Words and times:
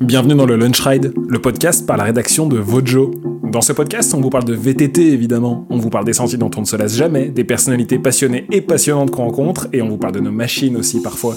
Bienvenue 0.00 0.34
dans 0.34 0.44
le 0.44 0.56
Lunch 0.56 0.80
Ride, 0.80 1.14
le 1.28 1.38
podcast 1.38 1.86
par 1.86 1.96
la 1.96 2.04
rédaction 2.04 2.46
de 2.46 2.58
Vojo. 2.58 3.12
Dans 3.44 3.62
ce 3.62 3.72
podcast, 3.72 4.12
on 4.14 4.20
vous 4.20 4.28
parle 4.28 4.44
de 4.44 4.52
VTT 4.52 5.12
évidemment, 5.12 5.66
on 5.70 5.78
vous 5.78 5.88
parle 5.88 6.04
des 6.04 6.12
sentiers 6.12 6.36
dont 6.36 6.50
on 6.56 6.60
ne 6.60 6.66
se 6.66 6.76
lasse 6.76 6.94
jamais, 6.94 7.30
des 7.30 7.44
personnalités 7.44 7.98
passionnées 7.98 8.46
et 8.52 8.60
passionnantes 8.60 9.10
qu'on 9.10 9.24
rencontre, 9.24 9.68
et 9.72 9.80
on 9.80 9.88
vous 9.88 9.96
parle 9.96 10.12
de 10.12 10.20
nos 10.20 10.30
machines 10.30 10.76
aussi 10.76 11.00
parfois. 11.00 11.34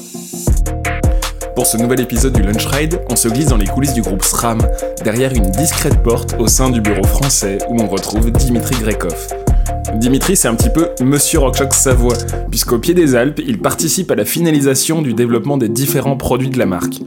Pour 1.56 1.66
ce 1.66 1.78
nouvel 1.78 2.02
épisode 2.02 2.34
du 2.34 2.42
Lunch 2.42 2.66
Ride, 2.66 3.02
on 3.10 3.16
se 3.16 3.30
glisse 3.30 3.48
dans 3.48 3.58
les 3.58 3.66
coulisses 3.66 3.94
du 3.94 4.02
groupe 4.02 4.24
SRAM, 4.24 4.60
derrière 5.04 5.34
une 5.34 5.50
discrète 5.52 6.04
porte 6.04 6.36
au 6.38 6.48
sein 6.48 6.70
du 6.70 6.82
bureau 6.82 7.04
français 7.04 7.60
où 7.70 7.78
l'on 7.78 7.88
retrouve 7.88 8.30
Dimitri 8.32 8.76
Grekov. 8.82 9.28
Dimitri, 9.96 10.36
c'est 10.36 10.48
un 10.48 10.56
petit 10.56 10.70
peu 10.70 10.90
Monsieur 11.02 11.40
Rockshox 11.40 11.78
Savoie, 11.78 12.18
puisqu'au 12.50 12.78
pied 12.78 12.94
des 12.94 13.16
Alpes, 13.16 13.42
il 13.46 13.60
participe 13.60 14.12
à 14.12 14.16
la 14.16 14.26
finalisation 14.26 15.02
du 15.02 15.14
développement 15.14 15.58
des 15.58 15.70
différents 15.70 16.18
produits 16.18 16.50
de 16.50 16.60
la 16.60 16.66
marque. 16.66 17.02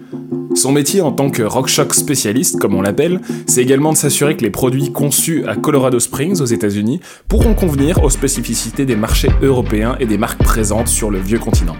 Son 0.54 0.72
métier 0.72 1.00
en 1.00 1.12
tant 1.12 1.30
que 1.30 1.42
RockShox 1.42 1.98
spécialiste, 1.98 2.58
comme 2.58 2.74
on 2.74 2.82
l'appelle, 2.82 3.20
c'est 3.46 3.62
également 3.62 3.92
de 3.92 3.96
s'assurer 3.96 4.36
que 4.36 4.42
les 4.42 4.50
produits 4.50 4.92
conçus 4.92 5.44
à 5.46 5.56
Colorado 5.56 5.98
Springs 5.98 6.40
aux 6.40 6.46
États-Unis 6.46 7.00
pourront 7.26 7.54
convenir 7.54 8.02
aux 8.04 8.10
spécificités 8.10 8.84
des 8.84 8.96
marchés 8.96 9.30
européens 9.42 9.96
et 9.98 10.06
des 10.06 10.18
marques 10.18 10.42
présentes 10.42 10.88
sur 10.88 11.10
le 11.10 11.18
vieux 11.18 11.38
continent. 11.38 11.76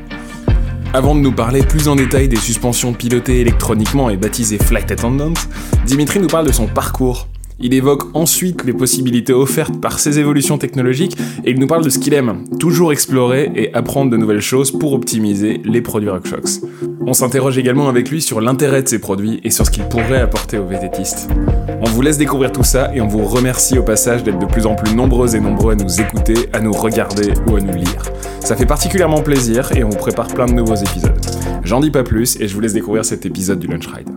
Avant 0.95 1.15
de 1.15 1.21
nous 1.21 1.33
parler 1.33 1.63
plus 1.63 1.89
en 1.89 1.97
détail 1.97 2.29
des 2.29 2.37
suspensions 2.37 2.93
pilotées 2.93 3.41
électroniquement 3.41 4.11
et 4.11 4.17
baptisées 4.17 4.59
Flight 4.59 4.91
Attendant, 4.91 5.33
Dimitri 5.87 6.21
nous 6.21 6.27
parle 6.27 6.47
de 6.47 6.53
son 6.53 6.67
parcours, 6.67 7.29
il 7.63 7.75
évoque 7.75 8.05
ensuite 8.15 8.65
les 8.65 8.73
possibilités 8.73 9.33
offertes 9.33 9.81
par 9.81 10.01
ces 10.01 10.19
évolutions 10.19 10.59
technologiques 10.59 11.17
et 11.45 11.53
il 11.53 11.59
nous 11.59 11.69
parle 11.69 11.85
de 11.85 11.89
ce 11.91 11.99
qu'il 11.99 12.13
aime, 12.13 12.45
toujours 12.59 12.93
explorer 12.93 13.51
et 13.55 13.73
apprendre 13.73 14.11
de 14.11 14.17
nouvelles 14.17 14.41
choses 14.41 14.73
pour 14.73 14.93
optimiser 14.93 15.61
les 15.65 15.81
produits 15.81 16.11
RockShox. 16.11 16.63
On 17.07 17.13
s'interroge 17.13 17.59
également 17.59 17.89
avec 17.89 18.11
lui 18.11 18.21
sur 18.21 18.41
l'intérêt 18.41 18.83
de 18.83 18.89
ces 18.89 18.99
produits 18.99 19.41
et 19.45 19.51
sur 19.51 19.65
ce 19.65 19.71
qu'ils 19.71 19.85
pourraient 19.85 20.21
apporter 20.21 20.59
aux 20.59 20.67
vététistes. 20.67 21.29
On 21.81 21.87
vous 21.87 22.03
laisse 22.03 22.19
découvrir 22.19 22.53
tout 22.53 22.65
ça 22.65 22.95
et 22.95 23.01
on 23.01 23.07
vous 23.07 23.25
remercie 23.25 23.79
au 23.79 23.83
passage 23.83 24.25
d'être 24.25 24.39
de 24.39 24.47
plus 24.47 24.67
en 24.67 24.75
plus 24.75 24.95
nombreux 24.95 25.37
et 25.37 25.41
nombreux 25.41 25.73
à 25.73 25.77
nous 25.77 26.01
écouter, 26.01 26.35
à 26.53 26.61
nous 26.61 26.73
regarder 26.73 27.33
ou 27.49 27.57
à 27.57 27.61
nous 27.61 27.75
lire. 27.75 28.03
Ça 28.41 28.57
fait 28.57 28.67
particulièrement 28.67 29.23
plaisir 29.23 29.71
et 29.77 29.85
on 29.85 29.89
vous 29.89 29.99
prépare 29.99 30.27
plein 30.27 30.47
de 30.47 30.53
nouveaux 30.53 30.75
épisodes. 30.75 31.19
J'en 31.63 31.81
dis 31.81 31.91
pas 31.91 32.03
plus 32.03 32.41
et 32.41 32.49
je 32.49 32.55
vous 32.55 32.61
laisse 32.61 32.75
découvrir 32.75 33.05
cet 33.05 33.25
épisode 33.25 33.61
du 33.61 33.69
Lunch 33.69 33.87
Ride. 33.87 34.09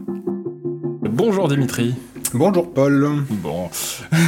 Bonjour 1.11 1.47
Dimitri. 1.47 1.93
Bonjour 2.37 2.69
Paul. 2.73 3.23
Bon. 3.29 3.69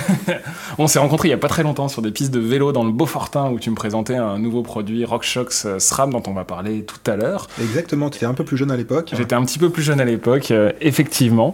on 0.77 0.87
s'est 0.87 0.97
rencontrés 0.97 1.27
il 1.27 1.31
y 1.31 1.33
a 1.33 1.37
pas 1.37 1.49
très 1.49 1.63
longtemps 1.63 1.89
sur 1.89 2.01
des 2.01 2.11
pistes 2.11 2.33
de 2.33 2.39
vélo 2.39 2.71
dans 2.71 2.85
le 2.85 2.93
Beaufortin 2.93 3.51
où 3.51 3.59
tu 3.59 3.69
me 3.69 3.75
présentais 3.75 4.15
un 4.15 4.39
nouveau 4.39 4.61
produit 4.61 5.03
RockShox 5.03 5.65
euh, 5.65 5.79
SRAM 5.79 6.11
dont 6.11 6.23
on 6.25 6.31
va 6.31 6.45
parler 6.45 6.83
tout 6.83 7.11
à 7.11 7.17
l'heure. 7.17 7.49
Exactement, 7.59 8.09
tu 8.09 8.15
étais 8.15 8.25
un 8.25 8.33
peu 8.33 8.45
plus 8.45 8.55
jeune 8.55 8.71
à 8.71 8.77
l'époque. 8.77 9.11
J'étais 9.11 9.35
un 9.35 9.43
petit 9.43 9.59
peu 9.59 9.69
plus 9.69 9.83
jeune 9.83 9.99
à 9.99 10.05
l'époque, 10.05 10.51
euh, 10.51 10.71
effectivement. 10.79 11.53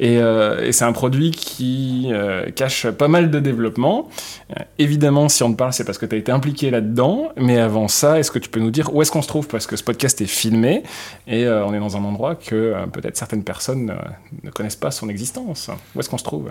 Et, 0.00 0.18
euh, 0.18 0.66
et 0.66 0.72
c'est 0.72 0.84
un 0.84 0.92
produit 0.92 1.30
qui 1.30 2.10
cache 2.56 2.88
pas 2.88 3.06
mal 3.06 3.30
de 3.30 3.38
développement. 3.38 4.08
évidemment, 4.80 5.28
si 5.28 5.44
on 5.44 5.52
te 5.52 5.56
parle, 5.56 5.72
c'est 5.72 5.84
parce 5.84 5.98
que 5.98 6.06
tu 6.06 6.16
as 6.16 6.18
été 6.18 6.32
impliqué 6.32 6.72
là-dedans. 6.72 7.28
Mais 7.36 7.60
avant 7.60 7.86
ça, 7.86 8.18
est-ce 8.18 8.32
que 8.32 8.40
tu 8.40 8.48
peux 8.48 8.58
nous 8.58 8.72
dire 8.72 8.92
où 8.92 9.02
est-ce 9.02 9.12
qu'on 9.12 9.22
se 9.22 9.28
trouve? 9.28 9.46
Parce 9.46 9.68
que 9.68 9.76
ce 9.76 9.84
podcast 9.84 10.20
est 10.20 10.26
filmé 10.26 10.82
et 11.28 11.48
on 11.48 11.72
est 11.72 11.78
dans 11.78 11.96
un 11.96 12.02
endroit 12.02 12.34
que 12.34 12.74
peut-être 12.92 13.16
certaines 13.16 13.44
personnes 13.44 13.94
ne 14.42 14.50
connaissent 14.50 14.74
pas 14.74 14.90
son 14.90 15.08
existence. 15.08 15.70
Où 15.94 16.00
est-ce 16.00 16.08
qu'on 16.08 16.18
se 16.18 16.24
trouve? 16.24 16.50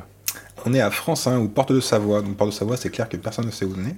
On 0.65 0.73
est 0.73 0.81
à 0.81 0.91
France 0.91 1.27
ou 1.27 1.47
Porte 1.47 1.71
de 1.71 1.79
Savoie. 1.79 2.21
Donc 2.21 2.37
Porte 2.37 2.51
de 2.51 2.55
Savoie, 2.55 2.77
c'est 2.77 2.89
clair 2.89 3.09
que 3.09 3.17
personne 3.17 3.45
ne 3.45 3.51
sait 3.51 3.65
où 3.65 3.73
on 3.77 3.85
est. 3.85 3.95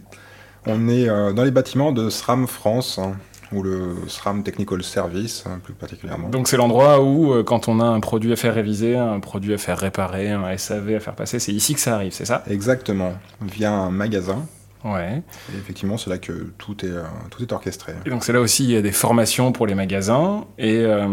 On 0.65 0.87
est 0.87 1.09
euh, 1.09 1.33
dans 1.33 1.43
les 1.43 1.51
bâtiments 1.51 1.91
de 1.91 2.09
SRAM 2.09 2.47
France, 2.47 2.97
hein, 2.97 3.17
ou 3.51 3.63
le 3.63 3.95
SRAM 4.07 4.43
Technical 4.43 4.81
Service, 4.81 5.43
hein, 5.45 5.59
plus 5.61 5.73
particulièrement. 5.73 6.29
Donc 6.29 6.47
c'est 6.47 6.55
l'endroit 6.55 7.01
où, 7.03 7.33
euh, 7.33 7.43
quand 7.43 7.67
on 7.67 7.81
a 7.81 7.85
un 7.85 7.99
produit 7.99 8.31
à 8.31 8.37
faire 8.37 8.53
réviser, 8.53 8.95
un 8.95 9.19
produit 9.19 9.53
à 9.53 9.57
faire 9.57 9.77
réparer, 9.77 10.31
un 10.31 10.57
SAV 10.57 10.95
à 10.95 10.99
faire 11.01 11.15
passer, 11.15 11.39
c'est 11.39 11.51
ici 11.51 11.73
que 11.73 11.81
ça 11.81 11.95
arrive, 11.95 12.13
c'est 12.13 12.25
ça? 12.25 12.43
Exactement, 12.49 13.13
via 13.41 13.73
un 13.73 13.91
magasin 13.91 14.45
Ouais. 14.83 15.21
Et 15.53 15.57
effectivement, 15.57 15.97
c'est 15.97 16.09
là 16.09 16.17
que 16.17 16.51
tout 16.57 16.85
est, 16.85 16.89
euh, 16.89 17.03
tout 17.29 17.41
est 17.41 17.51
orchestré. 17.51 17.93
Et 18.05 18.09
donc 18.09 18.23
c'est 18.23 18.33
là 18.33 18.41
aussi, 18.41 18.65
il 18.65 18.71
y 18.71 18.75
a 18.75 18.81
des 18.81 18.91
formations 18.91 19.51
pour 19.51 19.65
les 19.65 19.75
magasins. 19.75 20.45
Et, 20.57 20.79
euh, 20.79 21.07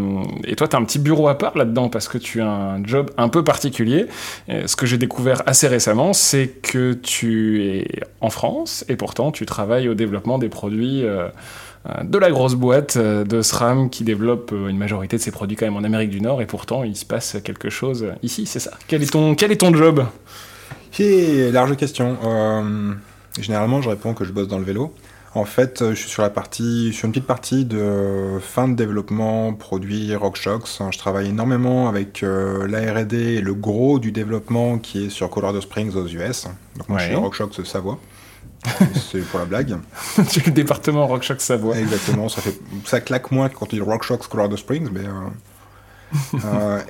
et 0.44 0.56
toi, 0.56 0.66
tu 0.66 0.76
as 0.76 0.78
un 0.78 0.84
petit 0.84 0.98
bureau 0.98 1.28
à 1.28 1.38
part 1.38 1.56
là-dedans 1.56 1.88
parce 1.88 2.08
que 2.08 2.18
tu 2.18 2.40
as 2.40 2.48
un 2.48 2.84
job 2.84 3.10
un 3.16 3.28
peu 3.28 3.44
particulier. 3.44 4.06
Et 4.48 4.66
ce 4.66 4.74
que 4.74 4.86
j'ai 4.86 4.98
découvert 4.98 5.42
assez 5.46 5.68
récemment, 5.68 6.12
c'est 6.12 6.48
que 6.48 6.94
tu 6.94 7.64
es 7.64 7.86
en 8.20 8.30
France 8.30 8.84
et 8.88 8.96
pourtant 8.96 9.30
tu 9.30 9.46
travailles 9.46 9.88
au 9.88 9.94
développement 9.94 10.38
des 10.38 10.48
produits. 10.48 11.04
Euh, 11.04 11.28
de 12.02 12.18
la 12.18 12.30
grosse 12.30 12.56
boîte 12.56 12.98
de 12.98 13.40
SRAM 13.40 13.88
qui 13.88 14.04
développe 14.04 14.52
une 14.52 14.76
majorité 14.76 15.16
de 15.16 15.22
ses 15.22 15.30
produits 15.30 15.56
quand 15.56 15.64
même 15.64 15.78
en 15.78 15.82
Amérique 15.82 16.10
du 16.10 16.20
Nord 16.20 16.42
et 16.42 16.46
pourtant 16.46 16.84
il 16.84 16.94
se 16.94 17.06
passe 17.06 17.38
quelque 17.42 17.70
chose 17.70 18.08
ici, 18.22 18.44
c'est 18.44 18.60
ça? 18.60 18.72
Quel 18.86 19.02
est 19.02 19.10
ton, 19.10 19.34
quel 19.34 19.50
est 19.50 19.56
ton 19.56 19.74
job? 19.74 20.04
C'est 20.92 21.50
large 21.50 21.74
question. 21.78 22.18
Généralement, 23.38 23.82
je 23.82 23.88
réponds 23.88 24.14
que 24.14 24.24
je 24.24 24.32
bosse 24.32 24.48
dans 24.48 24.58
le 24.58 24.64
vélo. 24.64 24.94
En 25.34 25.44
fait, 25.44 25.90
je 25.90 25.94
suis 25.94 26.10
sur 26.10 26.22
la 26.22 26.30
partie, 26.30 26.92
sur 26.92 27.06
une 27.06 27.12
petite 27.12 27.26
partie 27.26 27.64
de 27.64 28.38
fin 28.40 28.66
de 28.66 28.74
développement 28.74 29.54
produit 29.54 30.12
RockShox. 30.16 30.82
Je 30.90 30.98
travaille 30.98 31.28
énormément 31.28 31.88
avec 31.88 32.24
euh, 32.24 32.66
la 32.66 32.80
R&D 32.92 33.16
et 33.16 33.40
le 33.40 33.54
gros 33.54 34.00
du 34.00 34.10
développement 34.10 34.78
qui 34.78 35.06
est 35.06 35.08
sur 35.08 35.30
Colorado 35.30 35.60
Springs 35.60 35.94
aux 35.94 36.08
US. 36.08 36.48
Donc 36.76 36.88
moi, 36.88 36.98
je 36.98 37.04
suis 37.04 37.14
RockShox 37.14 37.62
Savoie. 37.62 38.00
C'est 39.10 39.20
pour 39.20 39.38
la 39.38 39.46
blague. 39.46 39.78
tu 40.30 40.40
le 40.40 40.50
département 40.50 41.06
RockShox 41.06 41.44
Savoie. 41.44 41.78
Exactement. 41.78 42.28
Ça 42.28 42.42
fait, 42.42 42.58
ça 42.84 43.00
claque 43.00 43.30
moins 43.30 43.48
quand 43.48 43.66
tu 43.66 43.76
dis 43.76 43.80
RockShox 43.82 44.26
Colorado 44.26 44.56
Springs, 44.56 44.88
mais. 44.92 45.06
Euh, 45.06 46.38
euh, 46.44 46.80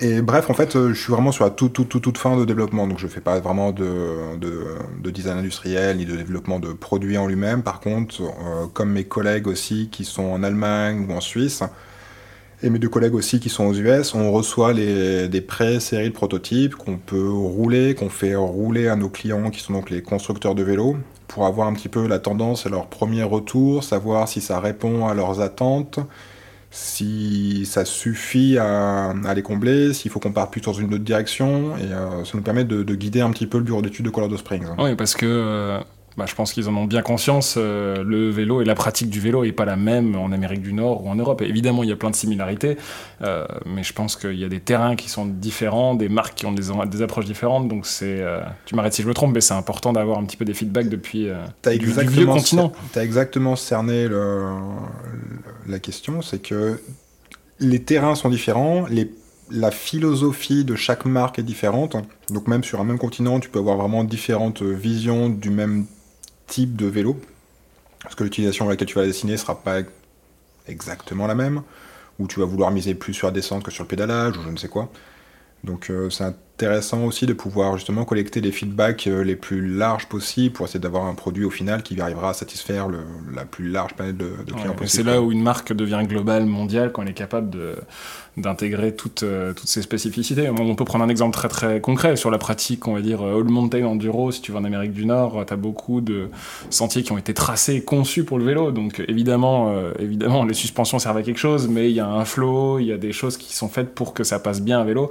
et 0.00 0.20
bref, 0.20 0.50
en 0.50 0.54
fait, 0.54 0.74
euh, 0.74 0.92
je 0.92 1.00
suis 1.00 1.12
vraiment 1.12 1.30
sur 1.30 1.44
la 1.44 1.50
toute, 1.50 1.72
toute, 1.72 2.02
toute, 2.02 2.18
fin 2.18 2.36
de 2.36 2.44
développement, 2.44 2.88
donc 2.88 2.98
je 2.98 3.06
fais 3.06 3.20
pas 3.20 3.38
vraiment 3.38 3.70
de, 3.70 4.36
de, 4.36 5.10
design 5.10 5.38
industriel 5.38 5.98
ni 5.98 6.06
de 6.06 6.16
développement 6.16 6.58
de 6.58 6.72
produits 6.72 7.16
en 7.18 7.28
lui-même. 7.28 7.62
Par 7.62 7.78
contre, 7.78 8.22
euh, 8.22 8.66
comme 8.72 8.90
mes 8.90 9.04
collègues 9.04 9.46
aussi 9.46 9.88
qui 9.90 10.04
sont 10.04 10.24
en 10.24 10.42
Allemagne 10.42 11.06
ou 11.08 11.12
en 11.12 11.20
Suisse, 11.20 11.62
et 12.62 12.68
mes 12.68 12.78
deux 12.78 12.88
collègues 12.88 13.14
aussi 13.14 13.38
qui 13.38 13.48
sont 13.48 13.64
aux 13.64 13.74
US, 13.74 14.14
on 14.14 14.32
reçoit 14.32 14.74
des 14.74 15.44
pré-séries 15.46 16.10
de 16.10 16.14
prototypes 16.14 16.74
qu'on 16.74 16.98
peut 16.98 17.30
rouler, 17.30 17.94
qu'on 17.94 18.10
fait 18.10 18.34
rouler 18.34 18.88
à 18.88 18.96
nos 18.96 19.08
clients 19.08 19.50
qui 19.50 19.60
sont 19.60 19.72
donc 19.72 19.88
les 19.88 20.02
constructeurs 20.02 20.54
de 20.54 20.62
vélos, 20.62 20.96
pour 21.26 21.46
avoir 21.46 21.68
un 21.68 21.72
petit 21.72 21.88
peu 21.88 22.06
la 22.06 22.18
tendance 22.18 22.66
et 22.66 22.68
leur 22.68 22.88
premier 22.88 23.22
retour, 23.22 23.82
savoir 23.82 24.28
si 24.28 24.42
ça 24.42 24.60
répond 24.60 25.06
à 25.06 25.14
leurs 25.14 25.40
attentes 25.40 26.00
si 26.70 27.66
ça 27.66 27.84
suffit 27.84 28.56
à, 28.58 29.12
les 29.34 29.42
combler, 29.42 29.92
s'il 29.92 30.10
faut 30.10 30.20
qu'on 30.20 30.32
parte 30.32 30.52
plus 30.52 30.60
dans 30.60 30.72
une 30.72 30.94
autre 30.94 31.04
direction, 31.04 31.76
et 31.76 31.92
euh, 31.92 32.24
ça 32.24 32.32
nous 32.34 32.42
permet 32.42 32.64
de, 32.64 32.94
guider 32.94 33.20
un 33.20 33.30
petit 33.30 33.46
peu 33.46 33.58
le 33.58 33.64
bureau 33.64 33.82
d'études 33.82 34.04
de 34.04 34.10
Colorado 34.10 34.36
Springs. 34.36 34.66
Oui, 34.78 34.94
parce 34.94 35.14
que 35.14 35.26
euh, 35.26 35.80
bah, 36.20 36.26
je 36.28 36.34
pense 36.34 36.52
qu'ils 36.52 36.68
en 36.68 36.76
ont 36.76 36.84
bien 36.84 37.00
conscience. 37.00 37.54
Euh, 37.56 38.04
le 38.04 38.28
vélo 38.28 38.60
et 38.60 38.66
la 38.66 38.74
pratique 38.74 39.08
du 39.08 39.20
vélo 39.20 39.42
n'est 39.42 39.52
pas 39.52 39.64
la 39.64 39.76
même 39.76 40.16
en 40.16 40.32
Amérique 40.32 40.60
du 40.60 40.74
Nord 40.74 41.02
ou 41.02 41.08
en 41.08 41.14
Europe. 41.14 41.40
évidemment, 41.40 41.82
il 41.82 41.88
y 41.88 41.92
a 41.92 41.96
plein 41.96 42.10
de 42.10 42.14
similarités, 42.14 42.76
euh, 43.22 43.46
mais 43.64 43.82
je 43.82 43.94
pense 43.94 44.16
qu'il 44.16 44.38
y 44.38 44.44
a 44.44 44.48
des 44.50 44.60
terrains 44.60 44.96
qui 44.96 45.08
sont 45.08 45.24
différents, 45.24 45.94
des 45.94 46.10
marques 46.10 46.34
qui 46.34 46.44
ont 46.44 46.52
des, 46.52 46.64
des 46.90 47.00
approches 47.00 47.24
différentes. 47.24 47.68
Donc, 47.68 47.86
c'est, 47.86 48.20
euh, 48.20 48.42
tu 48.66 48.74
m'arrêtes 48.74 48.92
si 48.92 49.00
je 49.00 49.08
me 49.08 49.14
trompe, 49.14 49.32
mais 49.32 49.40
c'est 49.40 49.54
important 49.54 49.94
d'avoir 49.94 50.18
un 50.18 50.24
petit 50.24 50.36
peu 50.36 50.44
des 50.44 50.52
feedbacks 50.52 50.90
depuis 50.90 51.28
du, 51.64 51.78
du, 51.78 51.86
vieux 51.86 52.26
continent. 52.26 52.70
Tu 52.92 52.98
as 52.98 53.02
exactement 53.02 53.56
cerné 53.56 54.06
le, 54.06 54.44
la 55.66 55.78
question, 55.78 56.20
c'est 56.20 56.42
que 56.42 56.82
les 57.60 57.82
terrains 57.82 58.14
sont 58.14 58.28
différents, 58.28 58.84
les 58.90 59.10
la 59.50 59.70
philosophie 59.70 60.64
de 60.64 60.76
chaque 60.76 61.04
marque 61.04 61.38
est 61.38 61.42
différente. 61.42 61.96
Donc 62.30 62.46
même 62.46 62.62
sur 62.62 62.80
un 62.80 62.84
même 62.84 62.98
continent, 62.98 63.40
tu 63.40 63.48
peux 63.48 63.58
avoir 63.58 63.76
vraiment 63.76 64.04
différentes 64.04 64.62
visions 64.62 65.28
du 65.28 65.50
même 65.50 65.86
type 66.50 66.76
de 66.76 66.86
vélo. 66.86 67.18
Parce 68.02 68.14
que 68.14 68.24
l'utilisation 68.24 68.66
à 68.66 68.70
laquelle 68.70 68.88
tu 68.88 68.96
vas 68.96 69.06
dessiner 69.06 69.36
sera 69.36 69.62
pas 69.62 69.80
exactement 70.66 71.26
la 71.26 71.34
même. 71.34 71.62
Ou 72.18 72.26
tu 72.26 72.40
vas 72.40 72.46
vouloir 72.46 72.70
miser 72.70 72.94
plus 72.94 73.14
sur 73.14 73.28
la 73.28 73.32
descente 73.32 73.62
que 73.62 73.70
sur 73.70 73.84
le 73.84 73.88
pédalage, 73.88 74.36
ou 74.36 74.42
je 74.42 74.50
ne 74.50 74.56
sais 74.58 74.68
quoi. 74.68 74.90
Donc 75.64 75.88
euh, 75.90 76.10
c'est 76.10 76.24
intéressant 76.60 77.04
aussi 77.04 77.24
de 77.24 77.32
pouvoir 77.32 77.78
justement 77.78 78.04
collecter 78.04 78.42
les 78.42 78.52
feedbacks 78.52 79.06
euh, 79.06 79.24
les 79.24 79.34
plus 79.34 79.66
larges 79.66 80.06
possibles 80.06 80.52
pour 80.52 80.66
essayer 80.66 80.78
d'avoir 80.78 81.06
un 81.06 81.14
produit 81.14 81.46
au 81.46 81.50
final 81.50 81.82
qui 81.82 81.98
arrivera 81.98 82.30
à 82.30 82.34
satisfaire 82.34 82.88
la 83.34 83.46
plus 83.46 83.70
large 83.70 83.94
panel 83.94 84.14
de, 84.14 84.32
clients 84.46 84.74
possible. 84.74 84.88
C'est 84.88 85.02
là 85.02 85.22
où 85.22 85.32
une 85.32 85.42
marque 85.42 85.72
devient 85.72 86.02
globale, 86.06 86.44
mondiale, 86.44 86.92
quand 86.92 87.00
elle 87.00 87.08
est 87.08 87.14
capable 87.14 87.56
d'intégrer 88.36 88.94
toutes, 88.94 89.22
euh, 89.22 89.54
toutes 89.54 89.68
ces 89.68 89.80
spécificités. 89.80 90.50
On 90.50 90.74
peut 90.74 90.84
prendre 90.84 91.02
un 91.02 91.08
exemple 91.08 91.34
très 91.34 91.48
très 91.48 91.80
concret 91.80 92.16
sur 92.16 92.30
la 92.30 92.36
pratique, 92.36 92.86
on 92.86 92.92
va 92.92 93.00
dire 93.00 93.22
All 93.22 93.44
Mountain 93.44 93.86
Enduro, 93.86 94.30
si 94.30 94.42
tu 94.42 94.52
vas 94.52 94.58
en 94.58 94.64
Amérique 94.64 94.92
du 94.92 95.06
Nord, 95.06 95.42
tu 95.46 95.52
as 95.54 95.56
beaucoup 95.56 96.02
de 96.02 96.28
sentiers 96.68 97.02
qui 97.02 97.12
ont 97.12 97.18
été 97.18 97.32
tracés, 97.32 97.82
conçus 97.82 98.24
pour 98.24 98.38
le 98.38 98.44
vélo, 98.44 98.70
donc 98.70 99.02
évidemment, 99.08 99.74
évidemment 99.98 100.44
les 100.44 100.54
suspensions 100.54 100.98
servent 100.98 101.16
à 101.16 101.22
quelque 101.22 101.40
chose, 101.40 101.68
mais 101.68 101.88
il 101.88 101.94
y 101.94 102.00
a 102.00 102.06
un 102.06 102.24
flow, 102.26 102.78
il 102.78 102.86
y 102.86 102.92
a 102.92 102.98
des 102.98 103.12
choses 103.12 103.38
qui 103.38 103.54
sont 103.54 103.68
faites 103.68 103.94
pour 103.94 104.12
que 104.12 104.24
ça 104.24 104.38
passe 104.38 104.60
bien 104.60 104.80
à 104.80 104.84
vélo 104.84 105.10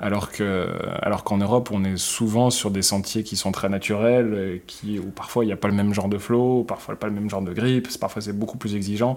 alors 0.00 0.30
que 0.30 0.68
alors 1.02 1.24
qu'en 1.24 1.38
Europe 1.38 1.70
on 1.72 1.84
est 1.84 1.96
souvent 1.96 2.50
sur 2.50 2.70
des 2.70 2.82
sentiers 2.82 3.24
qui 3.24 3.36
sont 3.36 3.52
très 3.52 3.68
naturels 3.68 4.60
qui 4.66 4.98
où 4.98 5.10
parfois 5.10 5.44
il 5.44 5.48
n'y 5.48 5.52
a 5.52 5.56
pas 5.56 5.68
le 5.68 5.74
même 5.74 5.92
genre 5.92 6.08
de 6.08 6.18
flow 6.18 6.64
parfois 6.64 6.96
pas 6.96 7.08
le 7.08 7.12
même 7.12 7.28
genre 7.28 7.42
de 7.42 7.52
grip 7.52 7.88
parfois 7.98 8.22
c'est 8.22 8.32
beaucoup 8.32 8.58
plus 8.58 8.76
exigeant 8.76 9.16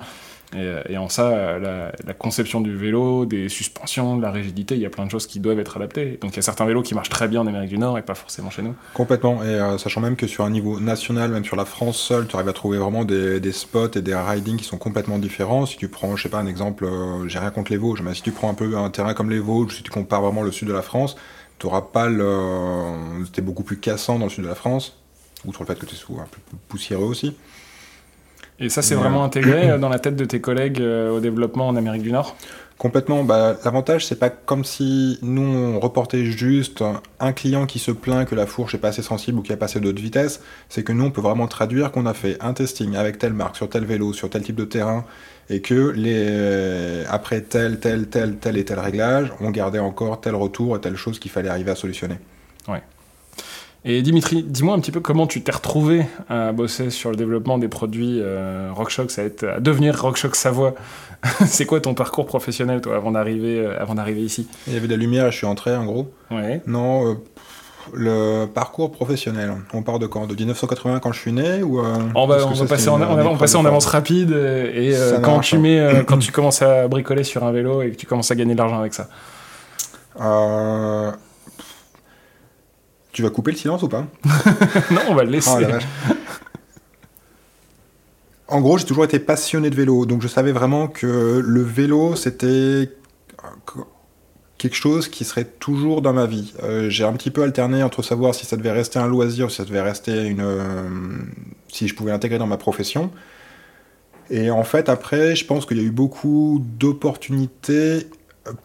Et, 0.53 0.97
en 0.97 1.09
ça, 1.09 1.57
la, 1.59 2.13
conception 2.17 2.61
du 2.61 2.75
vélo, 2.75 3.25
des 3.25 3.49
suspensions, 3.49 4.17
de 4.17 4.21
la 4.21 4.31
rigidité, 4.31 4.75
il 4.75 4.81
y 4.81 4.85
a 4.85 4.89
plein 4.89 5.05
de 5.05 5.11
choses 5.11 5.25
qui 5.25 5.39
doivent 5.39 5.59
être 5.59 5.77
adaptées. 5.77 6.17
Donc 6.21 6.33
il 6.33 6.35
y 6.35 6.39
a 6.39 6.41
certains 6.41 6.65
vélos 6.65 6.83
qui 6.83 6.93
marchent 6.93 7.09
très 7.09 7.27
bien 7.27 7.41
en 7.41 7.47
Amérique 7.47 7.69
du 7.69 7.77
Nord 7.77 7.97
et 7.97 8.01
pas 8.01 8.15
forcément 8.15 8.49
chez 8.49 8.61
nous. 8.61 8.75
Complètement. 8.93 9.43
Et 9.43 9.77
sachant 9.77 10.01
même 10.01 10.15
que 10.15 10.27
sur 10.27 10.43
un 10.43 10.49
niveau 10.49 10.79
national, 10.79 11.31
même 11.31 11.45
sur 11.45 11.55
la 11.55 11.65
France 11.65 11.97
seule, 11.97 12.27
tu 12.27 12.35
arrives 12.35 12.49
à 12.49 12.53
trouver 12.53 12.77
vraiment 12.77 13.05
des, 13.05 13.51
spots 13.51 13.91
et 13.95 14.01
des 14.01 14.15
ridings 14.15 14.57
qui 14.57 14.65
sont 14.65 14.77
complètement 14.77 15.19
différents. 15.19 15.65
Si 15.65 15.77
tu 15.77 15.87
prends, 15.87 16.15
je 16.15 16.23
sais 16.23 16.29
pas, 16.29 16.39
un 16.39 16.47
exemple, 16.47 16.87
j'ai 17.27 17.39
rien 17.39 17.51
contre 17.51 17.71
les 17.71 17.77
Vosges, 17.77 18.01
mais 18.01 18.13
si 18.13 18.21
tu 18.21 18.31
prends 18.31 18.49
un 18.49 18.53
peu 18.53 18.77
un 18.77 18.89
terrain 18.89 19.13
comme 19.13 19.29
les 19.29 19.39
Vosges, 19.39 19.77
si 19.77 19.83
tu 19.83 19.91
compares 19.91 20.21
vraiment 20.21 20.43
le 20.43 20.51
sud 20.51 20.67
de 20.67 20.73
la 20.73 20.81
France, 20.81 21.15
tu 21.59 21.67
n'auras 21.67 21.81
pas 21.81 22.09
le. 22.09 23.23
C'était 23.25 23.41
beaucoup 23.41 23.63
plus 23.63 23.77
cassant 23.77 24.17
dans 24.17 24.25
le 24.25 24.31
sud 24.31 24.43
de 24.43 24.49
la 24.49 24.55
France, 24.55 24.97
outre 25.45 25.61
le 25.61 25.67
fait 25.67 25.77
que 25.77 25.85
tu 25.85 25.95
sois 25.95 26.21
un 26.21 26.27
peu 26.29 26.39
poussiéreux 26.67 27.05
aussi. 27.05 27.35
Et 28.61 28.69
ça, 28.69 28.83
c'est 28.83 28.95
vraiment 28.95 29.23
intégré 29.23 29.71
euh, 29.71 29.77
dans 29.79 29.89
la 29.89 29.99
tête 29.99 30.15
de 30.15 30.23
tes 30.23 30.39
collègues 30.39 30.79
euh, 30.81 31.09
au 31.09 31.19
développement 31.19 31.67
en 31.67 31.75
Amérique 31.75 32.03
du 32.03 32.11
Nord? 32.11 32.37
Complètement. 32.77 33.23
Bah, 33.23 33.57
L'avantage, 33.65 34.05
c'est 34.05 34.19
pas 34.19 34.29
comme 34.29 34.63
si 34.63 35.17
nous, 35.23 35.41
on 35.41 35.79
reportait 35.79 36.25
juste 36.25 36.83
un 37.19 37.33
client 37.33 37.65
qui 37.65 37.79
se 37.79 37.91
plaint 37.91 38.27
que 38.27 38.35
la 38.35 38.45
fourche 38.45 38.75
est 38.75 38.77
pas 38.77 38.89
assez 38.89 39.01
sensible 39.01 39.39
ou 39.39 39.41
qu'il 39.41 39.53
a 39.53 39.57
pas 39.57 39.65
assez 39.65 39.79
de 39.79 39.89
vitesse. 39.89 40.41
C'est 40.69 40.83
que 40.83 40.91
nous, 40.91 41.05
on 41.05 41.11
peut 41.11 41.21
vraiment 41.21 41.47
traduire 41.47 41.91
qu'on 41.91 42.05
a 42.05 42.13
fait 42.13 42.37
un 42.39 42.53
testing 42.53 42.95
avec 42.95 43.17
telle 43.17 43.33
marque, 43.33 43.55
sur 43.55 43.69
tel 43.69 43.85
vélo, 43.85 44.13
sur 44.13 44.29
tel 44.29 44.43
type 44.43 44.55
de 44.55 44.65
terrain, 44.65 45.05
et 45.49 45.61
que 45.61 45.91
les, 45.91 47.03
après 47.07 47.41
tel, 47.41 47.79
tel, 47.79 48.07
tel, 48.07 48.37
tel 48.37 48.57
et 48.57 48.65
tel 48.65 48.79
réglage, 48.79 49.31
on 49.41 49.49
gardait 49.51 49.79
encore 49.79 50.21
tel 50.21 50.35
retour 50.35 50.75
et 50.75 50.81
telle 50.81 50.95
chose 50.95 51.19
qu'il 51.19 51.31
fallait 51.31 51.49
arriver 51.49 51.71
à 51.71 51.75
solutionner. 51.75 52.17
Ouais. 52.67 52.81
Et 53.83 54.03
Dimitri, 54.03 54.43
dis-moi 54.43 54.75
un 54.75 54.79
petit 54.79 54.91
peu 54.91 54.99
comment 54.99 55.25
tu 55.25 55.41
t'es 55.41 55.51
retrouvé 55.51 56.05
à 56.29 56.51
bosser 56.51 56.91
sur 56.91 57.09
le 57.09 57.15
développement 57.15 57.57
des 57.57 57.67
produits 57.67 58.19
euh, 58.21 58.69
RockShox, 58.71 59.17
à, 59.17 59.23
être, 59.23 59.43
à 59.43 59.59
devenir 59.59 59.99
RockShox 59.99 60.37
Savoie. 60.37 60.75
c'est 61.47 61.65
quoi 61.65 61.79
ton 61.79 61.95
parcours 61.95 62.27
professionnel, 62.27 62.81
toi, 62.81 62.95
avant 62.95 63.11
d'arriver, 63.11 63.59
euh, 63.59 63.81
avant 63.81 63.95
d'arriver 63.95 64.21
ici? 64.21 64.47
Il 64.67 64.73
y 64.73 64.77
avait 64.77 64.87
de 64.87 64.93
la 64.93 64.99
lumière 64.99 65.25
et 65.25 65.31
je 65.31 65.37
suis 65.37 65.47
entré, 65.47 65.75
en 65.75 65.85
gros. 65.85 66.11
Ouais. 66.29 66.61
Non, 66.67 67.09
euh, 67.09 67.15
le 67.91 68.45
parcours 68.45 68.91
professionnel. 68.91 69.51
On 69.73 69.81
part 69.81 69.97
de 69.97 70.05
quand? 70.05 70.27
De 70.27 70.35
1980 70.35 70.99
quand 70.99 71.11
je 71.11 71.19
suis 71.19 71.33
né 71.33 71.63
ou 71.63 71.79
On 71.79 72.27
va, 72.27 72.45
on 72.45 72.53
va 72.53 72.65
passer, 72.67 72.89
en, 72.89 73.01
on 73.01 73.37
passer 73.37 73.55
en 73.55 73.65
avance 73.65 73.87
rapide 73.87 74.31
et 74.31 74.93
quand 75.23 75.39
tu 75.39 75.57
mets, 75.57 76.03
quand 76.07 76.19
tu 76.19 76.31
commences 76.31 76.61
à 76.61 76.87
bricoler 76.87 77.23
sur 77.23 77.43
un 77.43 77.51
vélo 77.51 77.81
et 77.81 77.89
que 77.89 77.95
tu 77.95 78.05
commences 78.05 78.29
à 78.29 78.35
gagner 78.35 78.53
de 78.53 78.59
l'argent 78.59 78.79
avec 78.79 78.93
ça? 78.93 79.09
Euh, 80.19 81.11
tu 83.21 83.27
vas 83.27 83.33
couper 83.33 83.51
le 83.51 83.57
silence 83.57 83.83
ou 83.83 83.87
pas 83.87 84.07
Non, 84.91 85.01
on 85.09 85.13
va 85.13 85.23
le 85.23 85.29
laisser. 85.29 85.51
Oh, 85.51 86.15
en 88.47 88.61
gros, 88.61 88.77
j'ai 88.77 88.85
toujours 88.85 89.05
été 89.05 89.19
passionné 89.19 89.69
de 89.69 89.75
vélo, 89.75 90.05
donc 90.05 90.21
je 90.21 90.27
savais 90.27 90.51
vraiment 90.51 90.87
que 90.87 91.41
le 91.45 91.61
vélo, 91.61 92.15
c'était 92.15 92.89
quelque 94.57 94.75
chose 94.75 95.07
qui 95.07 95.23
serait 95.23 95.45
toujours 95.45 96.01
dans 96.01 96.13
ma 96.13 96.25
vie. 96.25 96.53
Euh, 96.63 96.89
j'ai 96.89 97.03
un 97.03 97.13
petit 97.13 97.29
peu 97.31 97.43
alterné 97.43 97.83
entre 97.83 98.01
savoir 98.01 98.35
si 98.35 98.45
ça 98.45 98.57
devait 98.57 98.71
rester 98.71 98.99
un 98.99 99.07
loisir 99.07 99.49
si 99.49 99.57
ça 99.57 99.65
devait 99.65 99.81
rester 99.81 100.27
une... 100.27 100.41
Euh, 100.41 100.89
si 101.67 101.87
je 101.87 101.95
pouvais 101.95 102.11
l'intégrer 102.11 102.37
dans 102.37 102.47
ma 102.47 102.57
profession. 102.57 103.11
Et 104.29 104.51
en 104.51 104.63
fait, 104.63 104.89
après, 104.89 105.35
je 105.35 105.45
pense 105.45 105.65
qu'il 105.65 105.77
y 105.77 105.79
a 105.79 105.83
eu 105.83 105.91
beaucoup 105.91 106.61
d'opportunités 106.77 108.07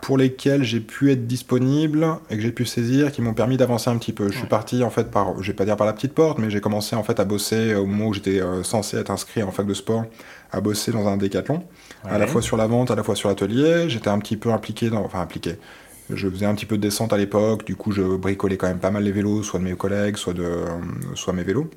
pour 0.00 0.16
lesquels 0.16 0.62
j'ai 0.62 0.80
pu 0.80 1.12
être 1.12 1.26
disponible 1.26 2.06
et 2.30 2.36
que 2.36 2.42
j'ai 2.42 2.52
pu 2.52 2.64
saisir, 2.64 3.12
qui 3.12 3.20
m'ont 3.20 3.34
permis 3.34 3.56
d'avancer 3.56 3.90
un 3.90 3.98
petit 3.98 4.12
peu. 4.12 4.30
Je 4.30 4.38
suis 4.38 4.46
parti 4.46 4.82
en 4.82 4.90
fait 4.90 5.10
par, 5.10 5.42
je 5.42 5.46
vais 5.48 5.56
pas 5.56 5.66
dire 5.66 5.76
par 5.76 5.86
la 5.86 5.92
petite 5.92 6.14
porte, 6.14 6.38
mais 6.38 6.48
j'ai 6.48 6.60
commencé 6.60 6.96
en 6.96 7.02
fait 7.02 7.20
à 7.20 7.24
bosser 7.24 7.74
au 7.74 7.84
moment 7.84 8.06
où 8.06 8.14
j'étais 8.14 8.40
euh, 8.40 8.62
censé 8.62 8.96
être 8.96 9.10
inscrit 9.10 9.42
en 9.42 9.50
fac 9.50 9.66
de 9.66 9.74
sport, 9.74 10.04
à 10.50 10.60
bosser 10.60 10.92
dans 10.92 11.06
un 11.08 11.18
décathlon, 11.18 11.62
à 12.04 12.16
la 12.18 12.26
fois 12.26 12.40
sur 12.40 12.56
la 12.56 12.66
vente, 12.66 12.90
à 12.90 12.94
la 12.94 13.02
fois 13.02 13.16
sur 13.16 13.28
l'atelier. 13.28 13.88
J'étais 13.88 14.08
un 14.08 14.18
petit 14.18 14.36
peu 14.36 14.50
impliqué 14.50 14.88
dans, 14.88 15.04
enfin 15.04 15.20
impliqué. 15.20 15.58
Je 16.08 16.28
faisais 16.28 16.46
un 16.46 16.54
petit 16.54 16.66
peu 16.66 16.76
de 16.76 16.82
descente 16.82 17.12
à 17.12 17.18
l'époque, 17.18 17.64
du 17.66 17.76
coup 17.76 17.92
je 17.92 18.02
bricolais 18.02 18.56
quand 18.56 18.68
même 18.68 18.78
pas 18.78 18.90
mal 18.90 19.02
les 19.02 19.12
vélos, 19.12 19.42
soit 19.42 19.58
de 19.58 19.64
mes 19.64 19.74
collègues, 19.74 20.16
soit 20.16 20.34
de, 20.34 20.42
euh, 20.42 20.64
soit 21.14 21.32
mes 21.32 21.42
vélos. 21.42 21.68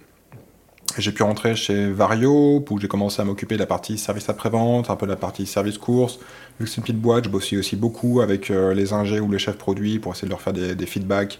J'ai 0.97 1.11
pu 1.11 1.23
rentrer 1.23 1.55
chez 1.55 1.91
Vario, 1.91 2.63
où 2.69 2.79
j'ai 2.79 2.87
commencé 2.87 3.21
à 3.21 3.25
m'occuper 3.25 3.55
de 3.55 3.59
la 3.59 3.65
partie 3.65 3.97
service 3.97 4.29
après-vente, 4.29 4.89
un 4.89 4.95
peu 4.95 5.05
de 5.05 5.11
la 5.11 5.17
partie 5.17 5.45
service 5.45 5.77
course. 5.77 6.19
Vu 6.59 6.65
que 6.65 6.71
c'est 6.71 6.77
une 6.77 6.83
petite 6.83 6.99
boîte, 6.99 7.25
je 7.25 7.29
bossais 7.29 7.57
aussi 7.57 7.75
beaucoup 7.75 8.21
avec 8.21 8.49
euh, 8.49 8.73
les 8.73 8.93
ingés 8.93 9.19
ou 9.19 9.31
les 9.31 9.39
chefs 9.39 9.57
produits 9.57 9.99
pour 9.99 10.13
essayer 10.13 10.27
de 10.27 10.31
leur 10.31 10.41
faire 10.41 10.53
des, 10.53 10.85
feedbacks 10.85 11.39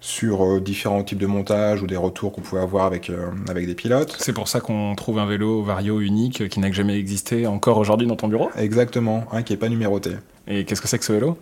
sur 0.00 0.44
euh, 0.44 0.60
différents 0.60 1.02
types 1.02 1.18
de 1.18 1.26
montages 1.26 1.82
ou 1.82 1.86
des 1.86 1.96
retours 1.96 2.32
qu'on 2.32 2.40
pouvait 2.40 2.62
avoir 2.62 2.86
avec, 2.86 3.10
euh, 3.10 3.30
avec 3.48 3.66
des 3.66 3.74
pilotes. 3.74 4.16
C'est 4.18 4.32
pour 4.32 4.48
ça 4.48 4.60
qu'on 4.60 4.94
trouve 4.94 5.18
un 5.18 5.26
vélo 5.26 5.62
Vario 5.62 6.00
unique 6.00 6.48
qui 6.48 6.60
n'a 6.60 6.70
jamais 6.72 6.98
existé 6.98 7.46
encore 7.46 7.78
aujourd'hui 7.78 8.06
dans 8.06 8.16
ton 8.16 8.28
bureau? 8.28 8.50
Exactement, 8.56 9.26
un 9.32 9.42
qui 9.42 9.52
n'est 9.52 9.58
pas 9.58 9.68
numéroté. 9.68 10.12
Et 10.46 10.64
qu'est-ce 10.64 10.80
que 10.80 10.88
c'est 10.88 10.98
que 10.98 11.04
ce 11.04 11.12
vélo? 11.12 11.36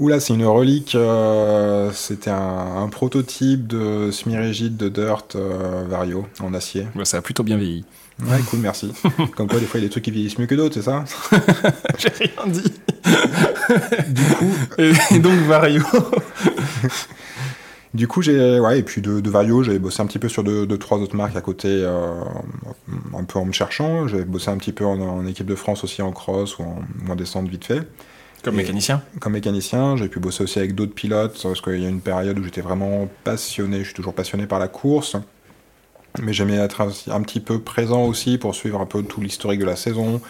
Oula, 0.00 0.18
c'est 0.18 0.32
une 0.32 0.46
relique. 0.46 0.94
Euh, 0.94 1.90
c'était 1.92 2.30
un, 2.30 2.88
prototype 2.90 3.66
de 3.66 4.10
semi-rigide 4.10 4.78
de 4.78 4.88
Dirt 4.88 5.36
euh, 5.36 5.84
Vario 5.86 6.26
en 6.40 6.54
acier. 6.54 6.86
Bah, 6.94 7.04
ça 7.04 7.18
a 7.18 7.20
plutôt 7.20 7.42
bien 7.42 7.58
vieilli. 7.58 7.84
Ouais, 8.26 8.38
cool, 8.48 8.60
merci. 8.60 8.92
Comme 9.36 9.46
quoi, 9.46 9.60
des 9.60 9.66
fois, 9.66 9.78
il 9.78 9.82
y 9.82 9.84
a 9.84 9.88
des 9.88 9.90
trucs 9.90 10.04
qui 10.04 10.10
vieillissent 10.10 10.38
mieux 10.38 10.46
que 10.46 10.54
d'autres, 10.54 10.74
c'est 10.74 10.82
ça? 10.82 11.04
J'ai 11.98 12.08
rien 12.08 12.46
dit. 12.46 12.72
du 14.08 14.24
coup. 14.24 14.54
Et, 14.78 15.18
donc, 15.18 15.38
Vario. 15.40 15.82
du 17.92 18.08
coup, 18.08 18.22
j'ai. 18.22 18.58
Ouais, 18.58 18.78
et 18.78 18.82
puis 18.82 19.02
de, 19.02 19.28
Vario, 19.28 19.62
j'avais 19.62 19.78
bossé 19.78 20.00
un 20.00 20.06
petit 20.06 20.18
peu 20.18 20.30
sur 20.30 20.42
deux, 20.42 20.78
trois 20.78 20.96
autres 20.96 21.16
marques 21.16 21.36
à 21.36 21.42
côté, 21.42 21.68
euh, 21.68 22.22
un 23.14 23.24
peu 23.24 23.38
en 23.38 23.44
me 23.44 23.52
cherchant. 23.52 24.08
J'avais 24.08 24.24
bossé 24.24 24.48
un 24.48 24.56
petit 24.56 24.72
peu 24.72 24.86
en, 24.86 25.26
équipe 25.26 25.46
de 25.46 25.54
France 25.54 25.84
aussi 25.84 26.00
en 26.00 26.12
cross 26.12 26.58
ou 26.58 26.62
en, 26.62 26.78
ou 27.06 27.12
en 27.12 27.16
descente 27.16 27.48
vite 27.48 27.66
fait. 27.66 27.86
Comme 28.42 28.56
mécanicien 28.56 29.02
Comme 29.20 29.34
mécanicien, 29.34 29.96
j'ai 29.96 30.08
pu 30.08 30.18
bosser 30.18 30.44
aussi 30.44 30.58
avec 30.58 30.74
d'autres 30.74 30.94
pilotes, 30.94 31.38
parce 31.42 31.60
qu'il 31.60 31.80
y 31.80 31.86
a 31.86 31.88
une 31.88 32.00
période 32.00 32.38
où 32.38 32.42
j'étais 32.42 32.60
vraiment 32.60 33.08
passionné, 33.24 33.80
je 33.80 33.84
suis 33.84 33.94
toujours 33.94 34.14
passionné 34.14 34.46
par 34.46 34.58
la 34.58 34.68
course, 34.68 35.16
mais 36.20 36.32
j'aimais 36.32 36.56
être 36.56 36.80
un, 36.80 37.22
petit 37.22 37.40
peu 37.40 37.60
présent 37.60 38.04
aussi 38.04 38.38
pour 38.38 38.54
suivre 38.54 38.80
un 38.80 38.86
peu 38.86 39.02
tout 39.02 39.20
l'historique 39.20 39.60
de 39.60 39.66
la 39.66 39.76
saison, 39.76 40.20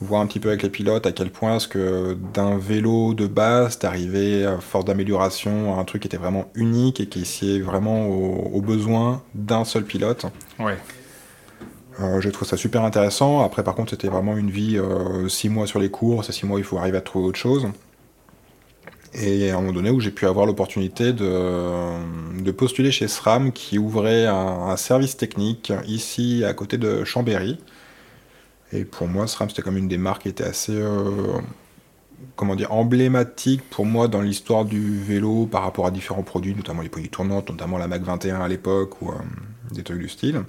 voir 0.00 0.22
un 0.22 0.26
petit 0.26 0.40
peu 0.40 0.48
avec 0.48 0.62
les 0.62 0.70
pilotes 0.70 1.06
à 1.06 1.12
quel 1.12 1.30
point 1.30 1.56
est-ce 1.56 1.68
que 1.68 2.16
d'un 2.32 2.56
vélo 2.56 3.12
de 3.12 3.26
base, 3.26 3.78
t'arrivais 3.78 4.46
à 4.46 4.58
force 4.58 4.86
d'amélioration 4.86 5.76
à 5.76 5.80
un 5.80 5.84
truc 5.84 6.02
qui 6.02 6.08
était 6.08 6.16
vraiment 6.16 6.50
unique 6.54 7.00
et 7.00 7.06
qui 7.06 7.26
sied 7.26 7.60
vraiment 7.60 8.06
aux 8.06 8.62
besoins 8.62 9.22
d'un 9.34 9.64
seul 9.64 9.84
pilote. 9.84 10.24
Ouais. 10.58 10.78
Euh, 12.00 12.20
j'ai 12.20 12.32
trouvé 12.32 12.48
ça 12.48 12.56
super 12.56 12.82
intéressant. 12.84 13.44
Après, 13.44 13.62
par 13.62 13.74
contre, 13.74 13.90
c'était 13.90 14.08
vraiment 14.08 14.36
une 14.36 14.50
vie 14.50 14.80
6 15.28 15.48
euh, 15.48 15.50
mois 15.50 15.66
sur 15.66 15.78
les 15.80 15.90
courses, 15.90 16.28
et 16.30 16.32
6 16.32 16.46
mois, 16.46 16.58
il 16.58 16.64
faut 16.64 16.78
arriver 16.78 16.98
à 16.98 17.02
trouver 17.02 17.26
autre 17.28 17.38
chose. 17.38 17.68
Et 19.12 19.50
à 19.50 19.56
un 19.56 19.60
moment 19.60 19.72
donné 19.72 19.90
où 19.90 20.00
j'ai 20.00 20.12
pu 20.12 20.26
avoir 20.26 20.46
l'opportunité 20.46 21.12
de, 21.12 22.50
postuler 22.52 22.92
chez 22.92 23.08
SRAM 23.08 23.52
qui 23.52 23.78
ouvrait 23.78 24.26
un, 24.26 24.76
service 24.76 25.16
technique 25.16 25.72
ici 25.86 26.44
à 26.44 26.54
côté 26.54 26.78
de 26.78 27.04
Chambéry. 27.04 27.58
Et 28.72 28.84
pour 28.84 29.08
moi, 29.08 29.26
SRAM 29.26 29.50
c'était 29.50 29.62
comme 29.62 29.76
une 29.76 29.88
des 29.88 29.98
marques 29.98 30.22
qui 30.22 30.28
était 30.28 30.44
assez 30.44 30.76
euh, 30.76 31.38
comment 32.36 32.54
dire, 32.54 32.72
emblématique 32.72 33.68
pour 33.68 33.84
moi 33.84 34.06
dans 34.06 34.20
l'histoire 34.20 34.64
du 34.64 35.00
vélo 35.00 35.46
par 35.46 35.62
rapport 35.62 35.86
à 35.86 35.90
différents 35.90 36.22
produits, 36.22 36.54
notamment 36.54 36.82
les 36.82 36.88
produits 36.88 37.10
tournantes, 37.10 37.50
notamment 37.50 37.78
la 37.78 37.88
Mac 37.88 38.02
21 38.02 38.40
à 38.40 38.46
l'époque 38.46 39.02
ou 39.02 39.10
des 39.72 39.82
trucs 39.82 39.98
du 39.98 40.08
style. 40.08 40.44